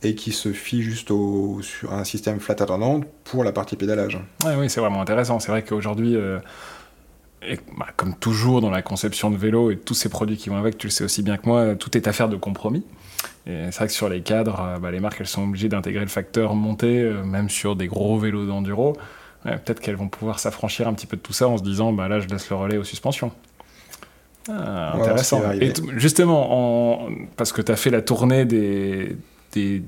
et 0.02 0.14
qui 0.14 0.32
se 0.32 0.52
fient 0.52 0.82
juste 0.82 1.10
au, 1.10 1.60
sur 1.62 1.92
un 1.92 2.04
système 2.04 2.38
flat 2.38 2.56
attendant 2.60 3.00
pour 3.24 3.44
la 3.44 3.52
partie 3.52 3.76
pédalage. 3.76 4.20
Ouais, 4.44 4.54
oui, 4.56 4.68
c'est 4.68 4.80
vraiment 4.80 5.00
intéressant. 5.00 5.40
C'est 5.40 5.50
vrai 5.50 5.62
qu'aujourd'hui, 5.62 6.16
euh, 6.16 6.38
et, 7.48 7.58
bah, 7.78 7.86
comme 7.96 8.14
toujours 8.14 8.60
dans 8.60 8.70
la 8.70 8.82
conception 8.82 9.30
de 9.30 9.36
vélo 9.36 9.70
et 9.70 9.76
tous 9.76 9.94
ces 9.94 10.08
produits 10.08 10.36
qui 10.36 10.48
vont 10.48 10.56
avec, 10.56 10.78
tu 10.78 10.86
le 10.86 10.90
sais 10.90 11.04
aussi 11.04 11.22
bien 11.22 11.36
que 11.36 11.46
moi, 11.46 11.74
tout 11.76 11.96
est 11.96 12.06
affaire 12.08 12.28
de 12.28 12.36
compromis. 12.36 12.82
Et 13.46 13.64
c'est 13.70 13.76
vrai 13.78 13.86
que 13.86 13.92
sur 13.92 14.08
les 14.08 14.20
cadres, 14.22 14.60
euh, 14.60 14.78
bah, 14.78 14.90
les 14.90 15.00
marques 15.00 15.20
elles 15.20 15.26
sont 15.26 15.44
obligées 15.44 15.68
d'intégrer 15.68 16.02
le 16.02 16.08
facteur 16.10 16.54
montée, 16.54 17.00
euh, 17.02 17.22
même 17.24 17.48
sur 17.48 17.76
des 17.76 17.86
gros 17.86 18.18
vélos 18.18 18.46
d'enduro. 18.46 18.96
Ouais, 19.44 19.56
Peut-être 19.58 19.80
qu'elles 19.80 19.96
vont 19.96 20.08
pouvoir 20.08 20.38
s'affranchir 20.40 20.88
un 20.88 20.92
petit 20.94 21.06
peu 21.06 21.16
de 21.16 21.22
tout 21.22 21.32
ça 21.32 21.46
en 21.48 21.56
se 21.56 21.62
disant 21.62 21.92
bah 21.92 22.08
là 22.08 22.18
je 22.20 22.26
laisse 22.28 22.50
le 22.50 22.56
relais 22.56 22.76
aux 22.76 22.84
suspensions. 22.84 23.30
Ah, 24.48 24.94
intéressant. 24.96 25.42
Et 25.60 25.72
justement, 25.96 27.02
en- 27.06 27.08
parce 27.36 27.52
que 27.52 27.62
tu 27.62 27.72
as 27.72 27.76
fait 27.76 27.90
la 27.90 28.00
tournée 28.02 28.44
des, 28.44 29.16
des, 29.56 29.82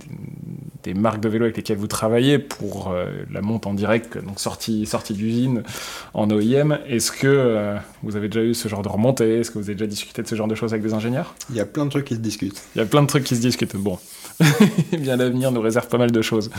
des 0.83 0.95
marques 0.95 1.21
de 1.21 1.29
vélo 1.29 1.45
avec 1.45 1.57
lesquelles 1.57 1.77
vous 1.77 1.87
travaillez 1.87 2.39
pour 2.39 2.91
euh, 2.91 3.07
la 3.31 3.43
monte 3.43 3.67
en 3.67 3.75
direct, 3.75 4.17
donc 4.19 4.41
sortie, 4.41 4.87
sortie 4.87 5.13
d'usine 5.13 5.63
en 6.15 6.31
OIM. 6.31 6.79
Est-ce 6.87 7.13
que 7.13 7.27
euh, 7.27 7.77
vous 8.03 8.17
avez 8.17 8.29
déjà 8.29 8.45
eu 8.45 8.55
ce 8.55 8.69
genre 8.69 8.83
de 8.83 8.89
remontée? 8.89 9.41
Est-ce 9.41 9.51
que 9.51 9.59
vous 9.59 9.65
avez 9.65 9.75
déjà 9.75 9.87
discuté 9.87 10.23
de 10.23 10.29
ce 10.29 10.35
genre 10.35 10.49
de 10.49 10.55
choses 10.55 10.73
avec 10.73 10.83
des 10.83 10.95
ingénieurs? 10.95 11.35
Il 11.51 11.57
y 11.57 11.61
a 11.61 11.67
plein 11.67 11.85
de 11.85 11.91
trucs 11.91 12.07
qui 12.07 12.15
se 12.15 12.21
discutent. 12.21 12.63
Il 12.75 12.79
y 12.79 12.83
a 12.83 12.87
plein 12.87 13.03
de 13.03 13.07
trucs 13.07 13.25
qui 13.25 13.37
se 13.37 13.41
discutent. 13.41 13.77
Bon, 13.77 13.99
eh 14.93 14.97
bien 14.97 15.17
l'avenir 15.17 15.53
nous 15.53 15.61
réserve 15.61 15.89
pas 15.89 15.99
mal 15.99 16.11
de 16.11 16.23
choses. 16.23 16.51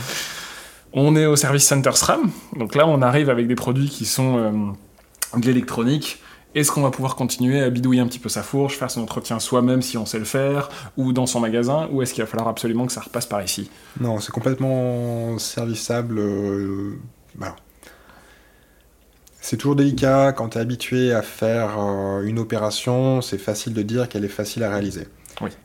On 0.92 1.16
est 1.16 1.26
au 1.26 1.36
service 1.36 1.64
Center 1.64 1.92
SRAM, 1.94 2.30
donc 2.56 2.74
là 2.74 2.86
on 2.86 3.02
arrive 3.02 3.30
avec 3.30 3.46
des 3.46 3.54
produits 3.54 3.88
qui 3.88 4.04
sont 4.04 4.38
euh, 4.38 5.38
de 5.38 5.46
l'électronique 5.46 6.20
est-ce 6.54 6.72
qu'on 6.72 6.82
va 6.82 6.90
pouvoir 6.90 7.16
continuer 7.16 7.62
à 7.62 7.70
bidouiller 7.70 8.00
un 8.00 8.06
petit 8.06 8.18
peu 8.18 8.28
sa 8.28 8.42
fourche, 8.42 8.76
faire 8.76 8.90
son 8.90 9.02
entretien 9.02 9.38
soi-même 9.38 9.82
si 9.82 9.96
on 9.96 10.06
sait 10.06 10.18
le 10.18 10.24
faire, 10.24 10.68
ou 10.96 11.12
dans 11.12 11.26
son 11.26 11.40
magasin, 11.40 11.88
ou 11.92 12.02
est-ce 12.02 12.14
qu'il 12.14 12.22
va 12.22 12.28
falloir 12.28 12.48
absolument 12.48 12.86
que 12.86 12.92
ça 12.92 13.00
repasse 13.00 13.26
par 13.26 13.42
ici? 13.42 13.70
Non, 14.00 14.20
c'est 14.20 14.32
complètement 14.32 15.38
serviçable. 15.38 16.18
Euh. 16.18 16.98
C'est 19.40 19.56
toujours 19.56 19.76
délicat 19.76 20.32
quand 20.32 20.50
tu 20.50 20.58
es 20.58 20.60
habitué 20.60 21.12
à 21.12 21.22
faire 21.22 21.76
euh, 21.78 22.22
une 22.22 22.38
opération, 22.38 23.20
c'est 23.22 23.38
facile 23.38 23.72
de 23.72 23.82
dire 23.82 24.08
qu'elle 24.08 24.24
est 24.24 24.28
facile 24.28 24.62
à 24.64 24.70
réaliser. 24.70 25.08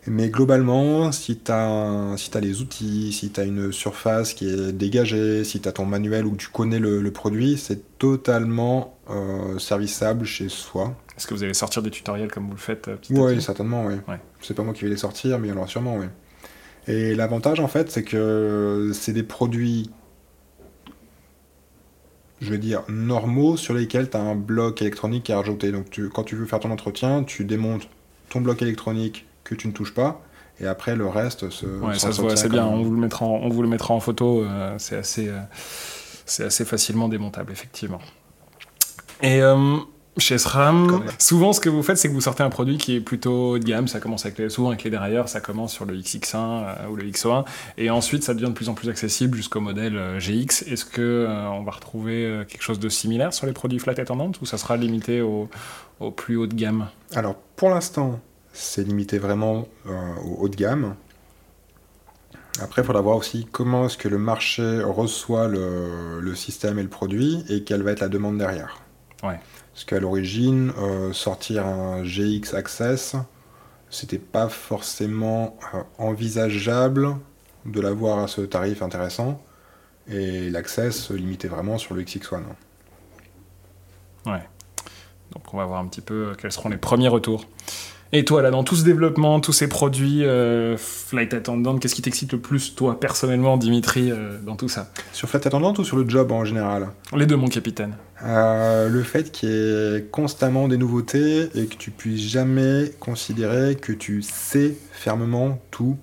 Mais 0.07 0.29
globalement, 0.29 1.11
si 1.11 1.38
tu 1.38 1.51
as, 1.51 2.15
si 2.17 2.35
as 2.35 2.39
les 2.39 2.61
outils, 2.61 3.11
si 3.11 3.31
tu 3.31 3.39
as 3.39 3.43
une 3.43 3.71
surface 3.71 4.33
qui 4.33 4.47
est 4.47 4.71
dégagée, 4.71 5.43
si 5.43 5.59
tu 5.59 5.67
as 5.67 5.71
ton 5.71 5.85
manuel 5.85 6.25
où 6.25 6.35
tu 6.35 6.47
connais 6.47 6.79
le, 6.79 7.11
produit, 7.11 7.57
c'est 7.57 7.97
totalement 7.97 8.97
euh, 9.09 9.57
serviçable 9.59 10.25
chez 10.25 10.49
soi. 10.49 10.95
Est-ce 11.17 11.27
que 11.27 11.33
vous 11.33 11.43
allez 11.43 11.53
sortir 11.53 11.81
des 11.81 11.91
tutoriels 11.91 12.31
comme 12.31 12.45
vous 12.45 12.51
le 12.51 12.57
faites 12.57 12.88
euh, 12.88 12.97
Oui, 13.09 13.41
certainement, 13.41 13.85
oui. 13.85 13.95
C'est 14.41 14.53
pas 14.53 14.63
moi 14.63 14.73
qui 14.73 14.83
vais 14.83 14.89
les 14.89 14.97
sortir, 14.97 15.39
mais 15.39 15.49
alors 15.49 15.67
sûrement, 15.67 15.97
oui. 15.97 16.05
Et 16.88 17.15
l'avantage, 17.15 17.59
en 17.59 17.67
fait, 17.67 17.89
c'est 17.91 18.03
que 18.03 18.91
c'est 18.93 19.13
des 19.13 19.23
produits, 19.23 19.89
je 22.41 22.51
veux 22.51 22.57
dire, 22.57 22.83
normaux 22.89 23.57
sur 23.57 23.73
lesquels 23.73 24.09
tu 24.09 24.17
as 24.17 24.21
un 24.21 24.35
bloc 24.35 24.81
électronique 24.81 25.29
à 25.29 25.38
rajouter. 25.38 25.71
Donc, 25.71 25.89
tu, 25.89 26.09
quand 26.09 26.23
tu 26.23 26.35
veux 26.35 26.45
faire 26.45 26.59
ton 26.59 26.71
entretien, 26.71 27.23
tu 27.23 27.43
démontes 27.43 27.89
ton 28.29 28.41
bloc 28.41 28.61
électronique 28.61 29.25
que 29.45 29.55
tu 29.55 29.69
ne 29.69 29.71
touches 29.71 29.93
pas. 29.93 30.21
Et 30.60 30.67
après, 30.67 30.95
le 30.95 31.08
reste 31.08 31.49
se. 31.49 31.65
Ouais, 31.65 31.97
ça 31.97 32.12
se 32.12 32.21
voit 32.21 32.34
assez 32.34 32.49
bien. 32.49 32.65
On 32.65 32.84
vous 32.84 32.93
le 32.93 32.99
mettra 32.99 33.25
en, 33.25 33.36
on 33.36 33.49
vous 33.49 33.62
le 33.62 33.67
mettra 33.67 33.93
en 33.93 33.99
photo. 33.99 34.43
Euh, 34.43 34.75
c'est 34.77 34.97
assez, 34.97 35.29
euh, 35.29 35.39
c'est 36.25 36.45
assez 36.45 36.65
facilement 36.65 37.10
démontable, 37.10 37.51
effectivement. 37.51 37.99
Et 39.21 39.41
euh, 39.41 39.77
chez 40.17 40.38
SRAM, 40.38 41.03
souvent, 41.19 41.51
ce 41.51 41.60
que 41.60 41.67
vous 41.67 41.84
faites, 41.84 41.97
c'est 41.97 42.08
que 42.08 42.13
vous 42.13 42.21
sortez 42.21 42.43
un 42.43 42.49
produit 42.49 42.77
qui 42.77 42.95
est 42.95 43.01
plutôt 43.01 43.51
haut 43.51 43.60
de 43.60 43.65
gamme. 43.65 43.89
Ça 43.89 43.99
commence 43.99 44.25
avec 44.25 44.38
les, 44.38 44.49
souvent 44.49 44.69
avec 44.69 44.84
les 44.86 44.89
dérailleurs, 44.89 45.27
ça 45.27 45.41
commence 45.41 45.73
sur 45.73 45.84
le 45.84 45.97
XX1 45.97 46.88
ou 46.89 46.95
le 46.95 47.03
XO1. 47.03 47.43
Et 47.77 47.89
ensuite, 47.89 48.23
ça 48.23 48.34
devient 48.34 48.47
de 48.47 48.53
plus 48.53 48.69
en 48.69 48.75
plus 48.75 48.88
accessible 48.88 49.36
jusqu'au 49.36 49.60
modèle 49.60 50.17
GX. 50.19 50.63
Est-ce 50.67 50.86
que 50.86 51.27
on 51.51 51.63
va 51.63 51.71
retrouver 51.71 52.45
quelque 52.47 52.63
chose 52.63 52.79
de 52.79 52.88
similaire 52.88 53.34
sur 53.34 53.45
les 53.45 53.53
produits 53.53 53.79
flat 53.79 53.93
attendant 53.97 54.31
ou 54.41 54.45
ça 54.45 54.58
sera 54.58 54.77
limité 54.77 55.21
au, 55.21 55.49
au 55.99 56.12
plus 56.12 56.38
haut 56.38 56.47
de 56.47 56.55
gamme? 56.55 56.88
Alors, 57.13 57.36
pour 57.58 57.69
l'instant, 57.69 58.21
c'est 58.56 58.84
limité 58.84 59.20
vraiment 59.20 59.68
euh, 59.86 60.15
au 60.24 60.44
haut 60.44 60.50
de 60.50 60.56
gamme. 60.56 60.96
Après, 62.62 62.82
il 62.82 62.86
faudra 62.86 63.02
voir 63.02 63.18
aussi 63.18 63.46
comment 63.52 63.86
est-ce 63.86 63.98
que 63.98 64.08
le 64.08 64.18
marché 64.18 64.82
reçoit 64.82 65.48
le, 65.50 66.34
système 66.36 66.80
et 66.80 66.84
le 66.84 66.89
produit 66.89 67.44
et 67.50 67.63
quelle 67.63 67.84
va 67.84 67.91
être 67.91 68.00
la 68.00 68.08
demande 68.08 68.38
derrière. 68.38 68.82
Ouais. 69.24 69.39
Parce 69.74 69.84
qu'à 69.84 70.00
l'origine, 70.00 70.72
euh, 70.78 71.12
sortir 71.12 71.65
un 71.65 72.04
GX 72.04 72.54
Access, 72.54 73.15
c'était 73.89 74.20
pas 74.20 74.48
forcément 74.48 75.58
euh, 75.74 75.82
envisageable 75.98 77.18
de 77.65 77.82
l'avoir 77.82 78.20
à 78.20 78.28
ce 78.28 78.41
tarif 78.41 78.82
intéressant. 78.82 79.41
Et 80.08 80.50
l'Access 80.50 80.96
se 80.96 81.13
limitait 81.13 81.48
vraiment 81.48 81.78
sur 81.78 81.94
le 81.94 82.04
XX1. 82.04 82.41
Ouais. 84.28 84.48
Donc 85.32 85.54
on 85.54 85.58
va 85.58 85.65
voir 85.65 85.80
un 85.82 85.88
petit 85.88 86.02
peu 86.02 86.36
quels 86.39 86.52
seront 86.52 86.70
les 86.70 86.78
premiers 86.78 87.08
retours. 87.10 87.46
Et 88.15 88.23
toi, 88.23 88.41
là, 88.41 88.49
dans 88.49 88.63
tout 88.63 88.78
ce 88.78 88.86
développement, 88.86 89.41
tous 89.41 89.51
ces 89.51 89.67
produits 89.67 90.23
euh, 90.23 90.78
Flight 90.78 91.34
Attendant, 91.34 91.78
qu'est-ce 91.78 91.95
qui 91.95 92.01
t'excite 92.01 92.32
le 92.32 92.39
plus, 92.39 92.73
toi, 92.73 92.97
personnellement, 92.97 93.58
Dimitri, 93.58 94.10
euh, 94.10 94.38
dans 94.41 94.56
tout 94.56 94.69
ça 94.69 94.89
Sur 95.12 95.28
Flight 95.28 95.45
Attendant 95.47 95.73
ou 95.78 95.84
sur 95.84 95.97
le 95.97 96.08
job 96.08 96.32
en 96.32 96.45
général 96.45 96.88
Les 97.13 97.25
deux, 97.25 97.36
mon 97.36 97.49
capitaine. 97.49 97.97
Euh, 98.23 98.88
le 98.88 99.04
fait 99.04 99.34
qu'il 99.34 99.49
y 99.49 99.51
ait 99.51 100.04
constamment 100.13 100.69
des 100.69 100.78
nouveautés 100.78 101.49
et 101.56 101.65
que 101.65 101.75
tu 101.75 101.91
puisses 101.91 102.21
jamais 102.21 102.89
considérer 103.01 103.75
que 103.75 103.91
tu 103.91 104.21
sais 104.21 104.78
fermement 104.93 105.60
tout 105.69 105.97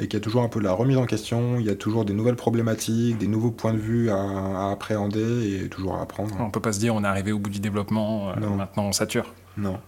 et 0.00 0.08
qu'il 0.08 0.14
y 0.14 0.16
a 0.16 0.20
toujours 0.20 0.42
un 0.42 0.48
peu 0.48 0.58
de 0.58 0.64
la 0.64 0.72
remise 0.72 0.96
en 0.96 1.06
question, 1.06 1.60
il 1.60 1.66
y 1.66 1.70
a 1.70 1.76
toujours 1.76 2.04
des 2.04 2.12
nouvelles 2.12 2.34
problématiques, 2.34 3.18
des 3.18 3.28
nouveaux 3.28 3.52
points 3.52 3.72
de 3.72 3.78
vue 3.78 4.10
à, 4.10 4.72
appréhender 4.72 5.62
et 5.62 5.68
toujours 5.68 5.94
à 5.94 6.02
apprendre. 6.02 6.34
On 6.40 6.50
peut 6.50 6.58
pas 6.58 6.72
se 6.72 6.80
dire 6.80 6.92
on 6.92 7.04
est 7.04 7.06
arrivé 7.06 7.30
au 7.30 7.38
bout 7.38 7.50
du 7.50 7.60
développement, 7.60 8.34
maintenant 8.36 8.86
on 8.86 8.92
sature. 8.92 9.32
Non. 9.56 9.78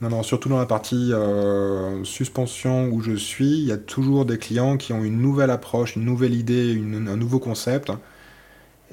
Non, 0.00 0.10
non, 0.10 0.22
surtout 0.22 0.48
dans 0.48 0.58
la 0.58 0.66
partie 0.66 1.12
euh, 1.12 2.04
suspension 2.04 2.88
où 2.88 3.00
je 3.00 3.16
suis, 3.16 3.58
il 3.58 3.64
y 3.64 3.72
a 3.72 3.76
toujours 3.76 4.24
des 4.24 4.38
clients 4.38 4.76
qui 4.76 4.92
ont 4.92 5.02
une 5.02 5.20
nouvelle 5.20 5.50
approche, 5.50 5.96
une 5.96 6.04
nouvelle 6.04 6.34
idée, 6.34 6.80
un 6.80 7.16
nouveau 7.16 7.40
concept. 7.40 7.90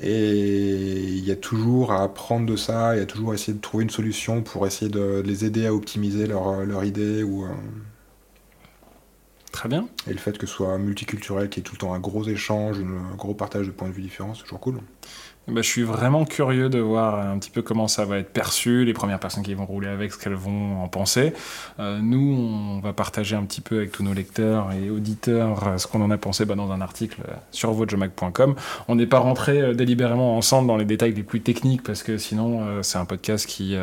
Et 0.01 0.33
il 0.33 1.23
y 1.23 1.31
a 1.31 1.35
toujours 1.35 1.91
à 1.93 2.03
apprendre 2.03 2.45
de 2.45 2.55
ça, 2.55 2.95
il 2.95 2.99
y 2.99 3.01
a 3.01 3.05
toujours 3.05 3.31
à 3.31 3.35
essayer 3.35 3.53
de 3.53 3.61
trouver 3.61 3.83
une 3.83 3.89
solution 3.89 4.41
pour 4.41 4.65
essayer 4.67 4.91
de, 4.91 5.21
les 5.23 5.45
aider 5.45 5.67
à 5.67 5.73
optimiser 5.73 6.27
leur, 6.27 6.65
leur 6.65 6.83
idée. 6.83 7.23
Ou, 7.23 7.45
euh, 7.45 7.49
Très 9.51 9.69
bien. 9.69 9.87
Et 10.07 10.11
le 10.11 10.17
fait 10.17 10.37
que 10.37 10.47
ce 10.47 10.53
soit 10.53 10.77
multiculturel, 10.77 11.49
qu'il 11.49 11.59
y 11.59 11.61
ait 11.61 11.63
tout 11.63 11.75
le 11.75 11.79
temps 11.79 11.93
un 11.93 11.99
gros 11.99 12.27
échange, 12.27 12.79
un 12.79 13.15
gros 13.15 13.33
partage 13.35 13.67
de 13.67 13.71
points 13.71 13.87
de 13.87 13.93
vue 13.93 14.01
différents, 14.01 14.33
c'est 14.33 14.43
toujours 14.43 14.59
cool. 14.59 14.81
Bah, 15.47 15.61
je 15.61 15.69
suis 15.69 15.83
vraiment 15.83 16.25
curieux 16.25 16.69
de 16.69 16.79
voir 16.79 17.19
un 17.19 17.37
petit 17.37 17.51
peu 17.51 17.61
comment 17.61 17.87
ça 17.87 18.03
va 18.03 18.17
être 18.17 18.31
perçu, 18.31 18.83
les 18.83 18.93
premières 18.93 19.19
personnes 19.19 19.43
qui 19.43 19.53
vont 19.53 19.67
rouler 19.67 19.87
avec, 19.87 20.11
ce 20.11 20.17
qu'elles 20.17 20.33
vont 20.33 20.81
en 20.81 20.87
penser. 20.87 21.33
Euh, 21.79 21.99
nous, 22.01 22.35
on 22.35 22.79
va 22.79 22.93
partager 22.93 23.35
un 23.35 23.43
petit 23.43 23.61
peu 23.61 23.77
avec 23.77 23.91
tous 23.91 24.01
nos 24.01 24.13
lecteurs 24.13 24.71
et 24.71 24.89
auditeurs 24.89 25.67
euh, 25.67 25.77
ce 25.77 25.85
qu'on 25.85 26.01
en 26.01 26.09
a 26.09 26.17
pensé 26.17 26.45
bah, 26.45 26.55
dans 26.55 26.71
un 26.71 26.81
article 26.81 27.21
sur 27.51 27.71
votejomag.com. 27.73 28.55
On 28.87 28.95
n'est 28.95 29.05
pas 29.05 29.19
rentré 29.19 29.61
euh, 29.61 29.73
délibérément 29.75 30.35
ensemble 30.35 30.67
dans 30.67 30.77
les 30.77 30.85
détails 30.85 31.13
les 31.13 31.21
plus 31.21 31.41
techniques 31.41 31.83
parce 31.83 32.01
que 32.01 32.17
sinon, 32.17 32.81
c'est 32.81 32.97
un 32.97 33.05
podcast 33.05 33.45
qui 33.45 33.75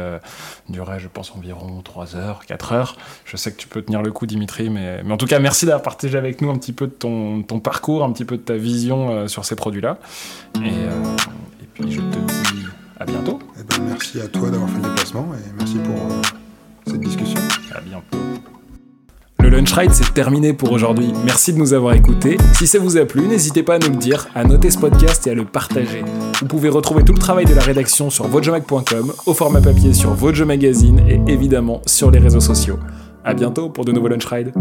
durerait, 0.69 0.99
je 0.99 1.09
pense, 1.09 1.33
environ 1.37 1.81
3 1.83 2.17
heures, 2.17 2.45
4 2.45 2.73
heures. 2.73 2.97
Je 3.25 3.37
sais 3.37 3.53
que 3.53 3.57
tu 3.57 3.69
peux 3.69 3.83
tenir 3.83 4.03
le 4.03 4.11
coup, 4.11 4.27
Dimitri, 4.27 4.69
mais, 4.69 5.01
en 5.09 5.17
tout 5.17 5.27
cas, 5.27 5.39
merci 5.39 5.67
d'avoir 5.67 5.83
partagé 5.83 6.19
avec 6.19 6.41
nous 6.41 6.51
un 6.51 6.59
petit 6.59 6.73
peu 6.73 6.87
de 6.87 6.93
ton, 6.93 7.43
parcours, 7.61 8.03
un 8.03 8.13
petit 8.13 8.25
peu 8.25 8.37
de 8.37 8.43
ta 8.43 8.57
vision 8.57 9.29
sur 9.29 9.45
ces 9.45 9.55
produits-là. 9.55 9.99
Puis 11.75 11.91
je 11.91 12.01
te 12.01 12.19
dis 12.33 12.67
à 12.99 13.05
bientôt. 13.05 13.39
Eh 13.59 13.63
ben, 13.65 13.85
merci 13.89 14.21
à 14.21 14.29
toi 14.29 14.51
d'avoir 14.51 14.69
fait 14.71 14.77
le 14.77 14.89
déplacement 14.89 15.27
et 15.35 15.53
merci 15.59 15.77
pour 15.77 15.97
euh, 15.97 16.23
cette 16.87 17.01
discussion. 17.01 17.41
À 17.75 17.81
bientôt. 17.81 18.19
Le 19.41 19.49
Lunch 19.49 19.73
Ride, 19.73 19.91
c'est 19.93 20.15
terminé 20.15 20.53
pour 20.53 20.71
aujourd'hui. 20.71 21.13
Merci 21.25 21.53
de 21.53 21.59
nous 21.59 21.73
avoir 21.75 21.95
écoutés. 21.95 22.37
Si 22.55 22.69
ça 22.69 22.79
vous 22.79 22.97
a 22.97 23.05
plu, 23.05 23.27
n'hésitez 23.27 23.65
pas 23.65 23.75
à 23.75 23.79
nous 23.79 23.91
le 23.91 23.97
dire, 23.97 24.29
à 24.37 24.45
noter 24.45 24.71
ce 24.71 24.79
podcast 24.79 25.27
et 25.27 25.31
à 25.31 25.35
le 25.35 25.45
partager. 25.45 26.05
Vous 26.41 26.47
pouvez 26.47 26.69
retrouver 26.69 27.03
tout 27.03 27.13
le 27.13 27.19
travail 27.19 27.45
de 27.45 27.55
la 27.55 27.63
rédaction 27.63 28.09
sur 28.09 28.29
votejomag.com, 28.29 29.13
au 29.27 29.35
format 29.35 29.61
papier 29.61 29.95
sur 29.95 30.15
Vojo 30.15 30.47
Magazine 30.47 31.01
et 31.09 31.21
évidemment 31.27 31.83
sur 31.87 32.13
les 32.13 32.21
réseaux 32.21 32.41
sociaux. 32.41 32.79
À 33.25 33.35
bientôt 33.35 33.69
pour 33.69 33.85
de 33.85 33.91
nouveaux 33.91 34.09
Lunch 34.09 34.27
Ride. 34.27 34.53